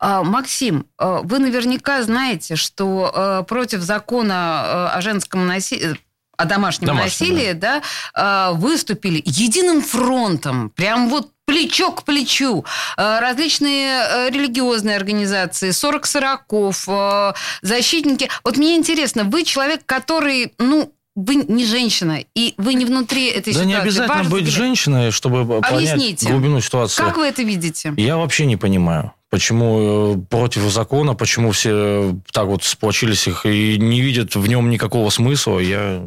[0.01, 5.97] А, Максим, э, вы наверняка знаете, что э, против закона о женском насилии
[6.37, 7.83] о домашнем, Домашнем, насилии, да,
[8.15, 12.65] э, выступили единым фронтом, прям вот плечо к плечу.
[12.97, 18.29] Э, Различные э, религиозные организации, 40 сороков, э, защитники.
[18.45, 23.53] Вот мне интересно, вы человек, который, ну, вы не женщина, и вы не внутри этой
[23.55, 23.67] Да ситуации.
[23.69, 26.27] не обязательно Ваш быть женщиной, чтобы Объясните.
[26.27, 27.03] понять глубину ситуации.
[27.03, 27.95] Как вы это видите?
[27.97, 33.77] Я вообще не понимаю, почему э, против закона, почему все так вот сплочились их и
[33.77, 35.59] не видят в нем никакого смысла.
[35.59, 36.03] Я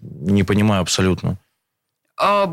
[0.00, 1.36] не понимаю абсолютно.
[2.16, 2.46] А,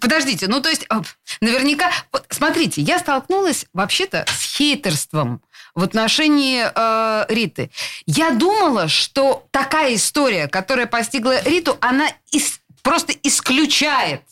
[0.00, 1.02] Подождите, ну то есть а,
[1.40, 1.92] наверняка...
[2.30, 5.40] Смотрите, я столкнулась вообще-то с хейтерством
[5.76, 7.70] в отношении э, Риты.
[8.06, 14.22] Я думала, что такая история, которая постигла Риту, она ис- просто исключает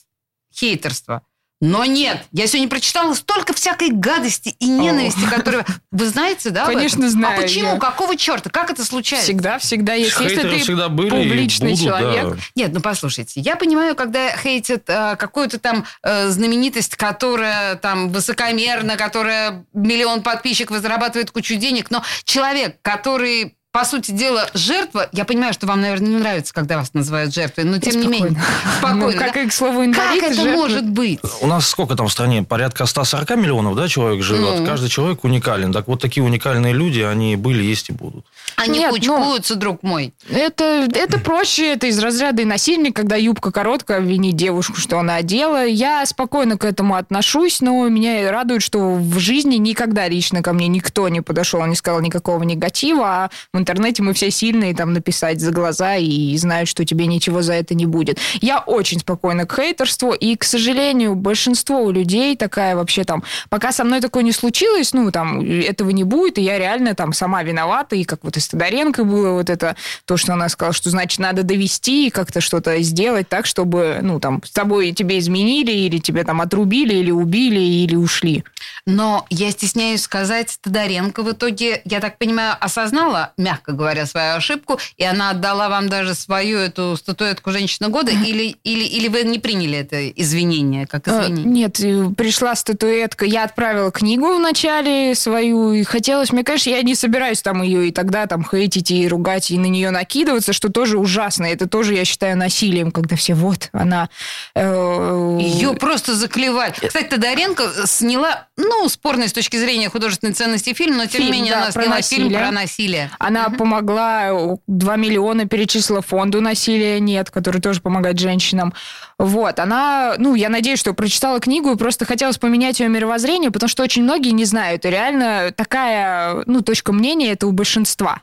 [0.52, 1.22] хейтерство.
[1.62, 5.64] Но нет, я сегодня прочитала столько всякой гадости и ненависти, которые...
[5.90, 6.66] Вы знаете, да?
[6.66, 7.72] Конечно, знаю А почему?
[7.74, 7.78] я.
[7.78, 8.50] Какого черта?
[8.50, 9.26] Как это случается?
[9.26, 10.20] Всегда, всегда есть.
[10.20, 12.36] Если Хейтеры ты всегда были публичный будут, человек, да.
[12.54, 18.96] Нет, ну послушайте, я понимаю, когда хейтят э, какую-то там э, знаменитость, которая там высокомерна,
[18.98, 25.52] которая миллион подписчиков зарабатывает кучу денег, но человек, который по сути дела, жертва, я понимаю,
[25.52, 28.42] что вам, наверное, не нравится, когда вас называют жертвой, но тем не менее,
[28.78, 29.10] спокойно.
[29.10, 29.42] Ну, как да?
[29.42, 31.20] и к слову Как инвалид, это жертва- может быть?
[31.42, 32.42] У нас сколько там в стране?
[32.42, 34.60] Порядка 140 миллионов, да, человек живет?
[34.60, 34.64] Ну.
[34.64, 35.74] Каждый человек уникален.
[35.74, 38.24] Так вот, такие уникальные люди, они были, есть и будут.
[38.56, 40.14] Они Нет, кучкуются, друг мой.
[40.30, 45.16] Это, это проще, это из разряда и насильник, когда юбка короткая, обвинить девушку, что она
[45.16, 45.66] одела.
[45.66, 50.66] Я спокойно к этому отношусь, но меня радует, что в жизни никогда лично ко мне
[50.66, 53.30] никто не подошел, не сказал никакого негатива, а
[53.66, 57.74] интернете мы все сильные, там написать за глаза и знают, что тебе ничего за это
[57.74, 58.20] не будет.
[58.40, 63.72] Я очень спокойна к хейтерству, и, к сожалению, большинство у людей такая вообще там, пока
[63.72, 67.42] со мной такое не случилось, ну, там, этого не будет, и я реально там сама
[67.42, 69.74] виновата, и как вот и с Тодоренко было вот это,
[70.04, 74.20] то, что она сказала, что, значит, надо довести и как-то что-то сделать так, чтобы, ну,
[74.20, 78.44] там, с тобой тебе изменили, или тебе там отрубили, или убили, или ушли.
[78.86, 84.78] Но я стесняюсь сказать, Тодоренко в итоге, я так понимаю, осознала, мягко говоря, свою ошибку,
[84.96, 89.38] и она отдала вам даже свою эту статуэтку «Женщина года», или, или, или вы не
[89.38, 91.44] приняли это извинение, как Э, извинение?
[91.46, 93.24] Нет, э, пришла статуэтка.
[93.24, 97.92] Я отправила книгу вначале свою, и хотелось, мне, конечно, я не собираюсь там ее и
[97.92, 101.44] тогда там хейтить и ругать, и на нее накидываться, что тоже ужасно.
[101.44, 104.08] Это тоже, я считаю, насилием, когда все, вот, она...
[104.54, 106.72] э, Ее просто заклевали.
[106.86, 111.32] Кстати, Тодоренко сняла, ну, спорный с точки зрения художественной ценности фильм, но тем не Фильм,
[111.36, 112.38] менее да, она сняла фильм насилие.
[112.38, 113.10] про насилие.
[113.18, 118.72] Она помогла, 2 миллиона перечислила фонду насилия нет, который тоже помогает женщинам.
[119.18, 123.68] Вот, она, ну, я надеюсь, что прочитала книгу и просто хотелось поменять ее мировоззрение, потому
[123.68, 124.84] что очень многие не знают.
[124.84, 128.20] И реально такая, ну, точка мнения это у большинства.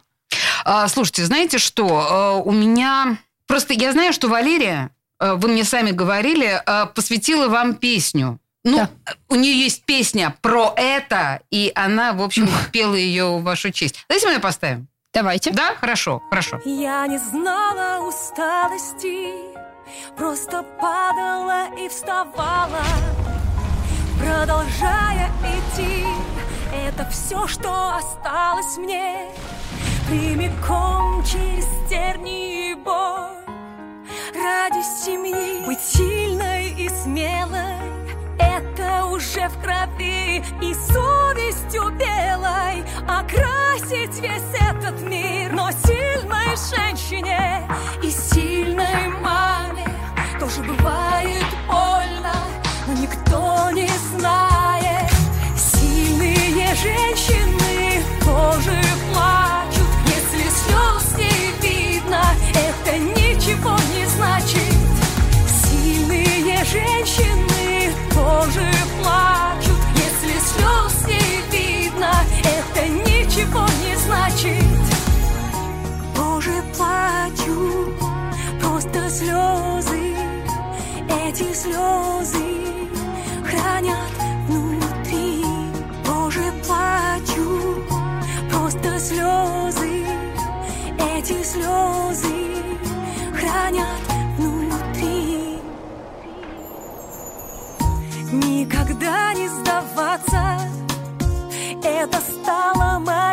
[0.65, 2.41] А, слушайте, знаете что?
[2.43, 3.17] Э, У меня...
[3.47, 8.39] Просто я знаю, что Валерия, э, вы мне сами говорили, э, посвятила вам песню.
[8.65, 8.89] Ну, Да.
[9.28, 14.06] у нее есть песня про это, и она, в общем, пела ее в вашу честь.
[14.08, 14.88] Давайте мы ее поставим.
[15.13, 15.52] Давайте.
[15.52, 15.76] Да?
[15.80, 16.60] Хорошо, хорошо.
[16.65, 19.30] Я не знала усталости,
[20.17, 22.82] просто падала и вставала,
[24.19, 26.04] продолжая идти.
[26.73, 29.30] Это все, что осталось мне,
[30.08, 33.30] прямиком через тернии и боль.
[34.34, 37.92] Ради семьи быть сильной и смелой,
[38.63, 47.67] это уже в крови и совестью белой окрасить весь этот мир, но сильной женщине
[48.02, 49.87] и сильной маме
[50.40, 52.33] тоже бывает больно,
[52.87, 55.12] но никто не знает.
[55.58, 58.79] Сильные женщины тоже
[59.12, 62.23] плачут, если слез не видно,
[62.54, 64.73] это ничего не значит.
[65.48, 67.23] Сильные женщины
[68.34, 68.65] тоже
[69.02, 72.12] плачут, если слез не видно,
[72.44, 74.81] это ничего не значит.
[76.15, 77.94] Тоже плачу,
[78.60, 80.15] просто слезы,
[81.27, 82.46] эти слезы
[83.48, 84.13] хранят
[84.48, 85.46] внутри.
[86.06, 87.84] Боже, плачу,
[88.52, 90.06] просто слезы,
[90.98, 92.36] эти слезы
[93.38, 94.02] хранят
[98.34, 100.60] Никогда не сдаваться,
[101.84, 103.33] это стало моим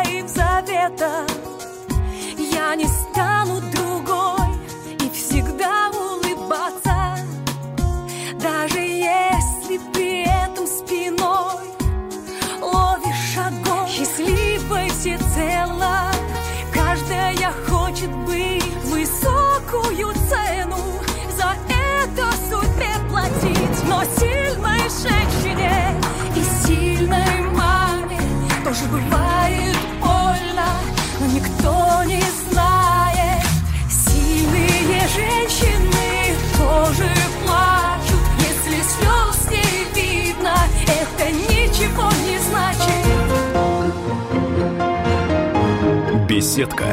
[46.51, 46.83] Беседка.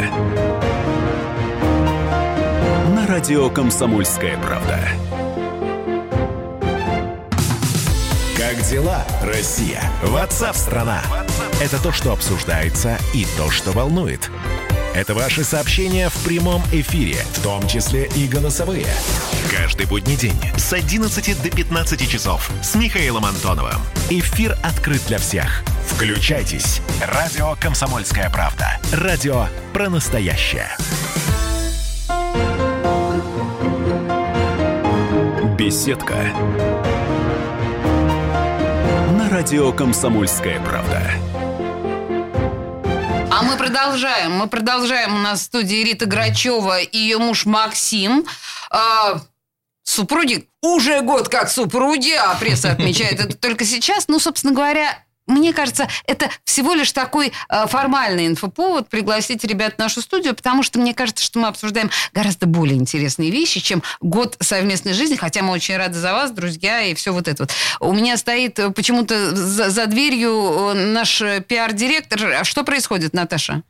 [2.95, 4.79] На радио «Комсомольская правда».
[8.37, 9.83] Как дела, Россия?
[10.05, 11.03] Ватсап-страна!
[11.61, 14.31] Это то, что обсуждается и то, что волнует.
[14.95, 18.87] Это ваши сообщения в прямом эфире, в том числе и голосовые.
[19.79, 23.81] Каждый будний день с 11 до 15 часов с Михаилом Антоновым.
[24.11, 25.62] Эфир открыт для всех.
[25.87, 26.81] Включайтесь.
[27.01, 28.81] Радио «Комсомольская правда».
[28.91, 30.68] Радио про настоящее.
[35.57, 36.24] Беседка.
[39.16, 41.09] На радио «Комсомольская правда».
[43.31, 44.33] А мы продолжаем.
[44.33, 45.14] Мы продолжаем.
[45.14, 48.26] У нас в студии Рита Грачева и ее муж Максим.
[49.99, 54.07] Супруги уже год как супруги, а пресса отмечает это только сейчас.
[54.07, 54.97] Ну, собственно говоря,
[55.27, 60.63] мне кажется, это всего лишь такой э, формальный инфоповод пригласить ребят в нашу студию, потому
[60.63, 65.43] что мне кажется, что мы обсуждаем гораздо более интересные вещи, чем год совместной жизни, хотя
[65.43, 67.51] мы очень рады за вас, друзья, и все вот это вот.
[67.81, 72.25] У меня стоит э, почему-то за, за дверью э, наш пиар-директор.
[72.39, 73.65] А что происходит, Наташа?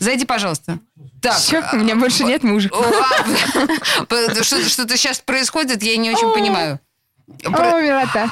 [0.00, 0.78] Зайди, пожалуйста.
[1.20, 2.70] Так, Всё, у меня больше нет мужа.
[2.72, 6.80] а, что- Что-то сейчас происходит, я не очень понимаю.
[7.44, 8.30] О, милота.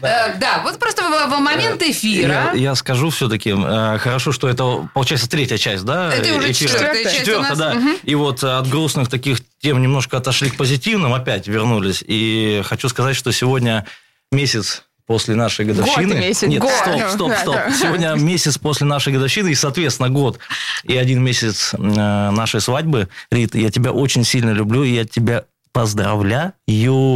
[0.00, 2.52] Э, Да, вот просто в момент эфира.
[2.54, 6.12] Я, скажу все-таки, хорошо, что это, получается, третья часть, да?
[6.12, 6.70] Это уже эфира?
[6.70, 7.76] четвертая часть Четвертая, да.
[8.04, 12.02] И вот э, от грустных таких тем немножко отошли к позитивным, опять вернулись.
[12.06, 13.84] И хочу сказать, что сегодня
[14.32, 16.14] месяц после нашей годовщины.
[16.14, 16.70] месяц, Нет, год.
[16.70, 17.54] стоп, стоп, да, стоп.
[17.56, 17.70] да.
[17.72, 20.38] Сегодня месяц после нашей годовщины, и, соответственно, год
[20.84, 23.08] и один месяц э, нашей свадьбы.
[23.32, 26.52] Рит, я тебя очень сильно люблю, и я тебя поздравляю.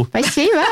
[0.09, 0.63] Спасибо.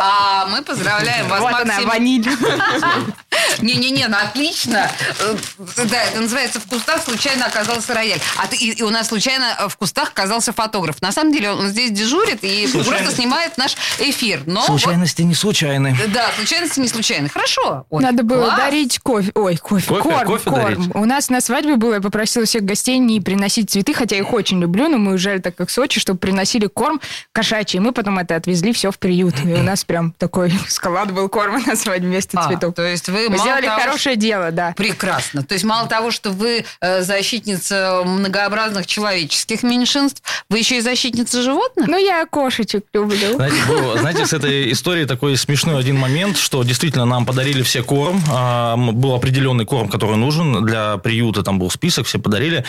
[0.00, 1.88] А мы поздравляем вас, Вот она, Максим.
[1.88, 2.28] ваниль.
[3.60, 4.90] Не-не-не, ну отлично.
[5.20, 5.36] Э,
[5.84, 8.20] Да, это называется «В кустах случайно оказался рояль».
[8.36, 11.00] А ты, и, и у нас случайно э, в кустах оказался фотограф.
[11.02, 14.42] На самом деле он здесь дежурит и просто снимает наш эфир.
[14.46, 15.96] Но вот- Случайности не случайны.
[16.12, 17.28] да, случайности не случайны.
[17.28, 17.86] Хорошо.
[17.90, 18.56] Ой, Надо было класс.
[18.58, 19.30] дарить кофе.
[19.34, 19.86] Ой, кофе.
[19.88, 20.02] Кофе?
[20.02, 20.62] корм, Кофе корм.
[20.64, 20.94] дарить?
[20.94, 24.32] У нас на свадьбе было, я попросила всех гостей не приносить цветы, хотя я их
[24.32, 27.00] очень люблю, но мы уезжали так как в Сочи, чтобы приносили корм
[27.32, 27.78] кошачий.
[27.78, 29.34] И мы потом это отвезли все в приют.
[29.44, 32.74] И у нас прям такой склад был корма на свадьбе вместо А, цветов.
[32.74, 34.72] то есть вы мало сделали того, хорошее дело, да.
[34.76, 35.42] Прекрасно.
[35.42, 41.42] То есть мало того, что вы э, защитница многообразных человеческих меньшинств, вы еще и защитница
[41.42, 41.86] животных?
[41.88, 43.34] Ну, я кошечек люблю.
[43.36, 47.82] Знаете, был, знаете, с этой историей такой смешной один момент, что действительно нам подарили все
[47.82, 48.22] корм.
[48.30, 52.64] а, Был определенный корм, который нужен для приюта, там был список, все подарили.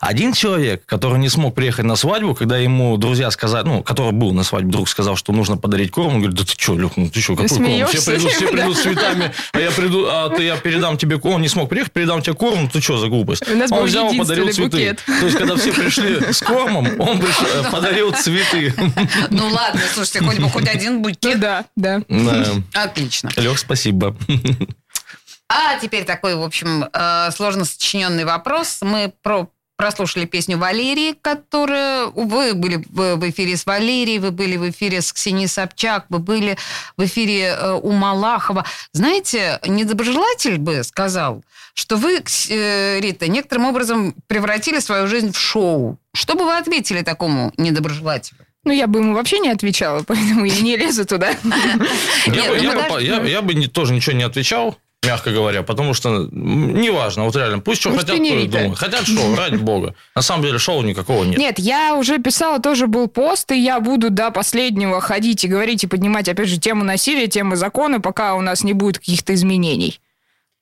[0.00, 4.32] Один человек, который не смог приехать на свадьбу, когда ему друзья сказали, ну, который был
[4.32, 7.08] на свадьбе, вдруг сказал, что нужно подарить корм, он говорит, да ты что, Лех, ну
[7.08, 7.86] ты что, какой корм?
[7.88, 11.34] Все придут, все придут с цветами, а я приду, а ты, я передам тебе корм,
[11.36, 13.48] он не смог приехать, передам тебе корм, ну ты что за глупость?
[13.48, 15.02] У нас он был взял, подарил единственный цветы.
[15.06, 15.20] букет.
[15.20, 18.74] То есть, когда все пришли с кормом, он э, подарил цветы.
[19.30, 21.40] Ну ладно, слушайте, хоть бы хоть один Ну букет.
[21.40, 22.02] да, да.
[22.08, 22.44] Да.
[22.74, 23.30] Отлично.
[23.36, 24.16] Лех, спасибо.
[25.48, 28.78] А теперь такой, в общем, э, сложно сочиненный вопрос.
[28.82, 29.48] Мы про
[29.80, 32.08] прослушали песню Валерии, которая...
[32.08, 36.58] Вы были в эфире с Валерией, вы были в эфире с Ксенией Собчак, вы были
[36.98, 38.66] в эфире э, у Малахова.
[38.92, 45.98] Знаете, недоброжелатель бы сказал, что вы, э, Рита, некоторым образом превратили свою жизнь в шоу.
[46.12, 48.40] Что бы вы ответили такому недоброжелателю?
[48.64, 51.30] Ну, я бы ему вообще не отвечала, поэтому я не лезу туда.
[52.26, 57.80] Я, бы, ну тоже ничего не отвечал, мягко говоря, потому что неважно, вот реально, пусть
[57.80, 58.78] что Может, хотят, то думают.
[58.78, 59.94] Хотят шоу, ради бога.
[60.14, 61.38] На самом деле шоу никакого нет.
[61.38, 65.84] Нет, я уже писала, тоже был пост, и я буду до последнего ходить и говорить,
[65.84, 70.00] и поднимать, опять же, тему насилия, тему закона, пока у нас не будет каких-то изменений.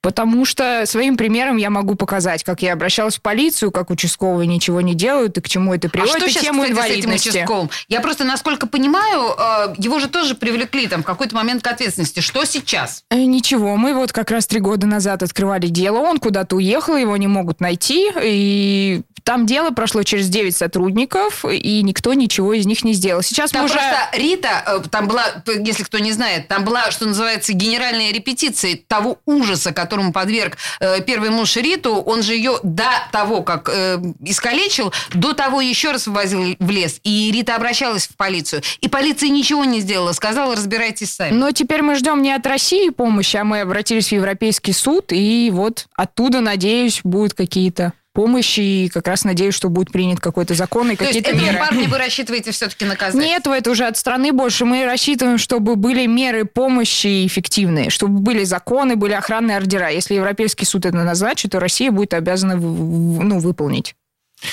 [0.01, 4.81] Потому что своим примером я могу показать, как я обращалась в полицию, как участковые ничего
[4.81, 7.13] не делают, и к чему это А приводит, что и сейчас, тему кстати, с этим
[7.13, 7.71] участковым?
[7.89, 12.21] Я просто, насколько понимаю, э, его же тоже привлекли там в какой-то момент к ответственности.
[12.21, 13.03] Что сейчас?
[13.11, 17.17] Э, Ничего, мы вот как раз три года назад открывали дело, он куда-то уехал, его
[17.17, 22.85] не могут найти, и там дело прошло через 9 сотрудников, и никто ничего из них
[22.85, 23.23] не сделал.
[23.23, 23.75] Сейчас Там мы уже...
[23.75, 28.79] просто Рита, э, там была, если кто не знает, там была, что называется, генеральная репетиция
[28.87, 31.95] того ужаса, которому подверг э, первый муж Риту.
[31.97, 37.01] Он же ее до того, как э, искалечил, до того еще раз вывозил в лес.
[37.05, 38.63] И Рита обращалась в полицию.
[38.81, 40.13] И полиция ничего не сделала.
[40.13, 41.33] Сказала, разбирайтесь сами.
[41.33, 45.49] Но теперь мы ждем не от России помощи, а мы обратились в Европейский суд, и
[45.51, 50.91] вот оттуда, надеюсь, будут какие-то помощи, и как раз надеюсь, что будет принят какой-то закон
[50.91, 51.57] и То какие-то меры.
[51.57, 53.23] парня вы рассчитываете все-таки наказать?
[53.23, 54.65] Нет, это уже от страны больше.
[54.65, 59.93] Мы рассчитываем, чтобы были меры помощи эффективные, чтобы были законы, были охранные ордера.
[59.93, 63.95] Если Европейский суд это назначит, то Россия будет обязана ну, выполнить.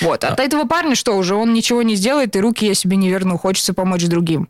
[0.00, 0.24] Вот.
[0.24, 1.34] От этого парня что уже?
[1.34, 3.38] Он ничего не сделает, и руки я себе не верну.
[3.38, 4.48] Хочется помочь другим.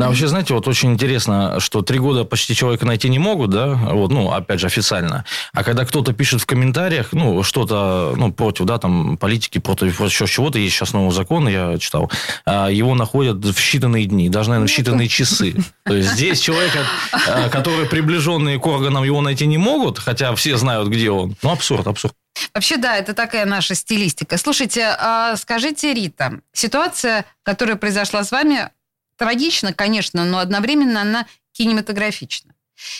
[0.00, 3.74] А вообще, знаете, вот очень интересно, что три года почти человека найти не могут, да,
[3.74, 5.24] вот, ну, опять же, официально.
[5.52, 10.28] А когда кто-то пишет в комментариях, ну, что-то, ну, против, да, там, политики, против еще
[10.28, 12.12] чего-то, есть сейчас новый закон, я читал,
[12.46, 15.56] а, его находят в считанные дни, даже, наверное, в считанные часы.
[15.84, 16.70] То есть здесь человек,
[17.10, 21.34] а, который приближенные к органам его найти не могут, хотя все знают, где он.
[21.42, 22.14] Ну, абсурд, абсурд.
[22.54, 24.36] Вообще, да, это такая наша стилистика.
[24.38, 28.70] Слушайте, а скажите, Рита, ситуация, которая произошла с вами,
[29.16, 32.54] трагична, конечно, но одновременно она кинематографична.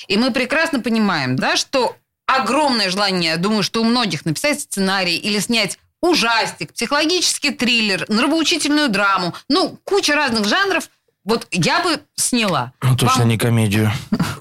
[0.08, 5.38] И мы прекрасно понимаем, да, что огромное желание, думаю, что у многих написать сценарий или
[5.38, 10.90] снять ужастик, психологический триллер, нравоучительную драму, ну, куча разных жанров,
[11.28, 12.72] вот я бы сняла.
[12.82, 13.92] Ну, точно Вам- не комедию.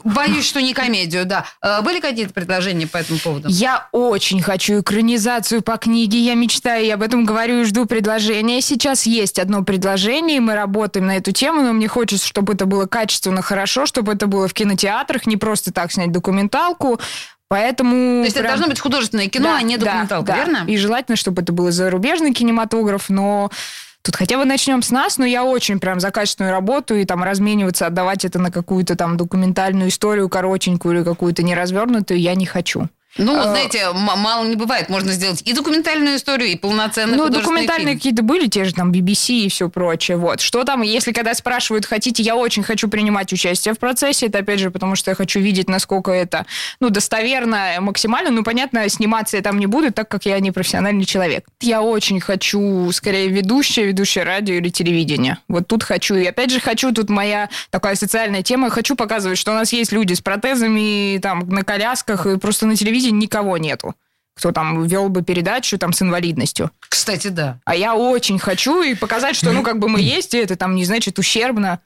[0.03, 1.45] Боюсь, что не комедию, да.
[1.61, 3.49] Э, Были какие-то предложения по этому поводу?
[3.49, 8.61] Я очень хочу экранизацию по книге, я мечтаю, я об этом говорю и жду предложения.
[8.61, 12.65] Сейчас есть одно предложение, и мы работаем на эту тему, но мне хочется, чтобы это
[12.65, 16.99] было качественно, хорошо, чтобы это было в кинотеатрах, не просто так снять документалку.
[17.49, 18.21] Поэтому...
[18.21, 20.35] То есть это прям- должно быть художественное кино, Да, а не да, документалка, да.
[20.37, 20.63] верно?
[20.67, 23.49] И желательно, чтобы это был зарубежный кинематограф, но
[24.07, 27.23] тут хотя бы начнем с нас, но я очень прям за качественную работу и там
[27.23, 32.87] размениваться, отдавать это на какую-то там документальную историю коротенькую или какую-то неразвернутую я не хочу.
[33.17, 34.89] Ну, А, знаете, мало не бывает.
[34.89, 39.33] Можно сделать и документальную историю, и полноценный Ну, документальные какие-то были, те же там BBC
[39.33, 40.17] и все прочее.
[40.17, 40.41] Вот.
[40.41, 44.27] Что там, если когда спрашивают, хотите, я очень хочу принимать участие в процессе.
[44.27, 46.45] Это, опять же, потому что я хочу видеть, насколько это,
[46.79, 48.29] ну, достоверно, максимально.
[48.31, 51.45] Ну, понятно, сниматься я там не буду, так как я не профессиональный человек.
[51.61, 55.37] Я очень хочу, скорее, ведущая, ведущая радио или телевидение.
[55.47, 56.15] Вот тут хочу.
[56.15, 59.91] И, опять же, хочу, тут моя такая социальная тема, хочу показывать, что у нас есть
[59.91, 63.95] люди с протезами, там, на колясках, и просто на телевидении никого нету
[64.35, 66.69] кто там вел бы передачу там с инвалидностью.
[66.87, 67.59] Кстати, да.
[67.65, 70.75] А я очень хочу и показать, что, ну, как бы мы есть, и это там
[70.75, 71.79] не значит ущербно.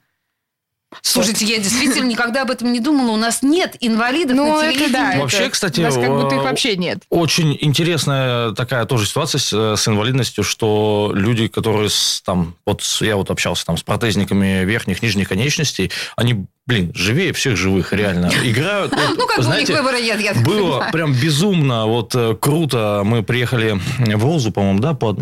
[1.00, 3.12] Слушайте, я действительно никогда об этом не думала.
[3.12, 5.12] У нас нет инвалидов Ну, на это телевидении.
[5.14, 6.98] да, Вообще, это- кстати, у нас как будто их вообще нет.
[7.08, 12.82] Очень интересная такая тоже ситуация с, э, с инвалидностью, что люди, которые с, там, вот
[13.00, 18.30] я вот общался там с протезниками верхних, нижних конечностей, они, блин, живее всех живых, реально.
[18.42, 18.92] Играют.
[18.92, 20.92] вот, Ну, как бы у них знаете, выбора нет, я так Было понимаю.
[20.92, 23.02] прям безумно, вот э, круто.
[23.04, 25.18] Мы приехали в Розу, по-моему, да, под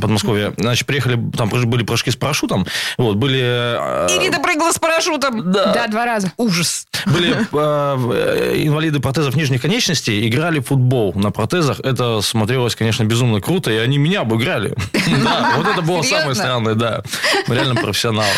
[0.00, 0.52] Подмосковье.
[0.58, 2.66] Значит, приехали, там были прыжки с парашютом,
[2.98, 3.40] вот, были...
[3.42, 5.50] э, И Рита прыгала с парашютом.
[5.52, 6.32] Да, два раза.
[6.36, 6.86] Ужас.
[7.06, 11.80] были э, э, инвалиды протезов нижних конечностей, играли в футбол на протезах.
[11.80, 14.74] Это смотрелось, конечно, безумно круто, и они меня обыграли.
[15.24, 17.02] Да, вот это было самое странное, да.
[17.48, 18.28] Реально профессионалы.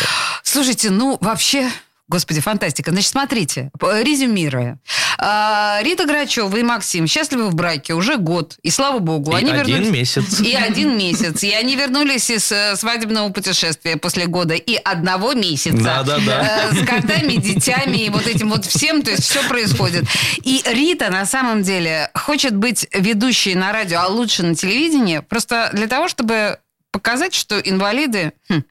[0.43, 1.69] Слушайте, ну, вообще...
[2.13, 2.91] Господи, фантастика.
[2.91, 4.77] Значит, смотрите, резюмируя.
[5.17, 8.55] А, Рита Грачева и Максим счастливы в браке уже год.
[8.61, 9.31] И слава богу.
[9.31, 9.91] И они один вернулись...
[9.91, 10.39] месяц.
[10.39, 11.41] И один месяц.
[11.41, 15.83] И они вернулись из э, свадебного путешествия после года и одного месяца.
[15.83, 16.69] Да-да-да.
[16.71, 19.01] Э, С котами, детьми и вот этим вот всем.
[19.01, 20.03] То есть все происходит.
[20.43, 25.71] И Рита на самом деле хочет быть ведущей на радио, а лучше на телевидении, просто
[25.73, 26.59] для того, чтобы
[26.91, 28.33] показать, что инвалиды...
[28.49, 28.61] хм,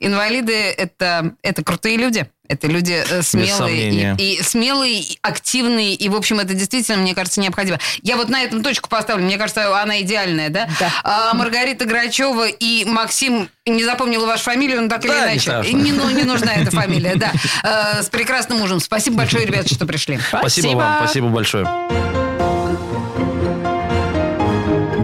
[0.00, 2.26] Инвалиды это, это крутые люди.
[2.48, 7.14] Это люди э, смелые и, и смелые, и активные, и, в общем, это действительно, мне
[7.14, 7.78] кажется, необходимо.
[8.02, 10.66] Я вот на этом точку поставлю, мне кажется, она идеальная, да?
[11.04, 15.40] А, Маргарита Грачева и Максим, не запомнила вашу фамилию, но так или Да, не иначе,
[15.40, 15.76] страшно.
[15.76, 17.32] не, ну, не нужна эта фамилия, да.
[17.62, 18.80] Э, с прекрасным мужем.
[18.80, 20.18] Спасибо большое, ребята, что пришли.
[20.28, 21.66] Спасибо вам, спасибо большое.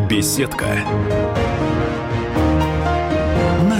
[0.08, 1.23] Беседка.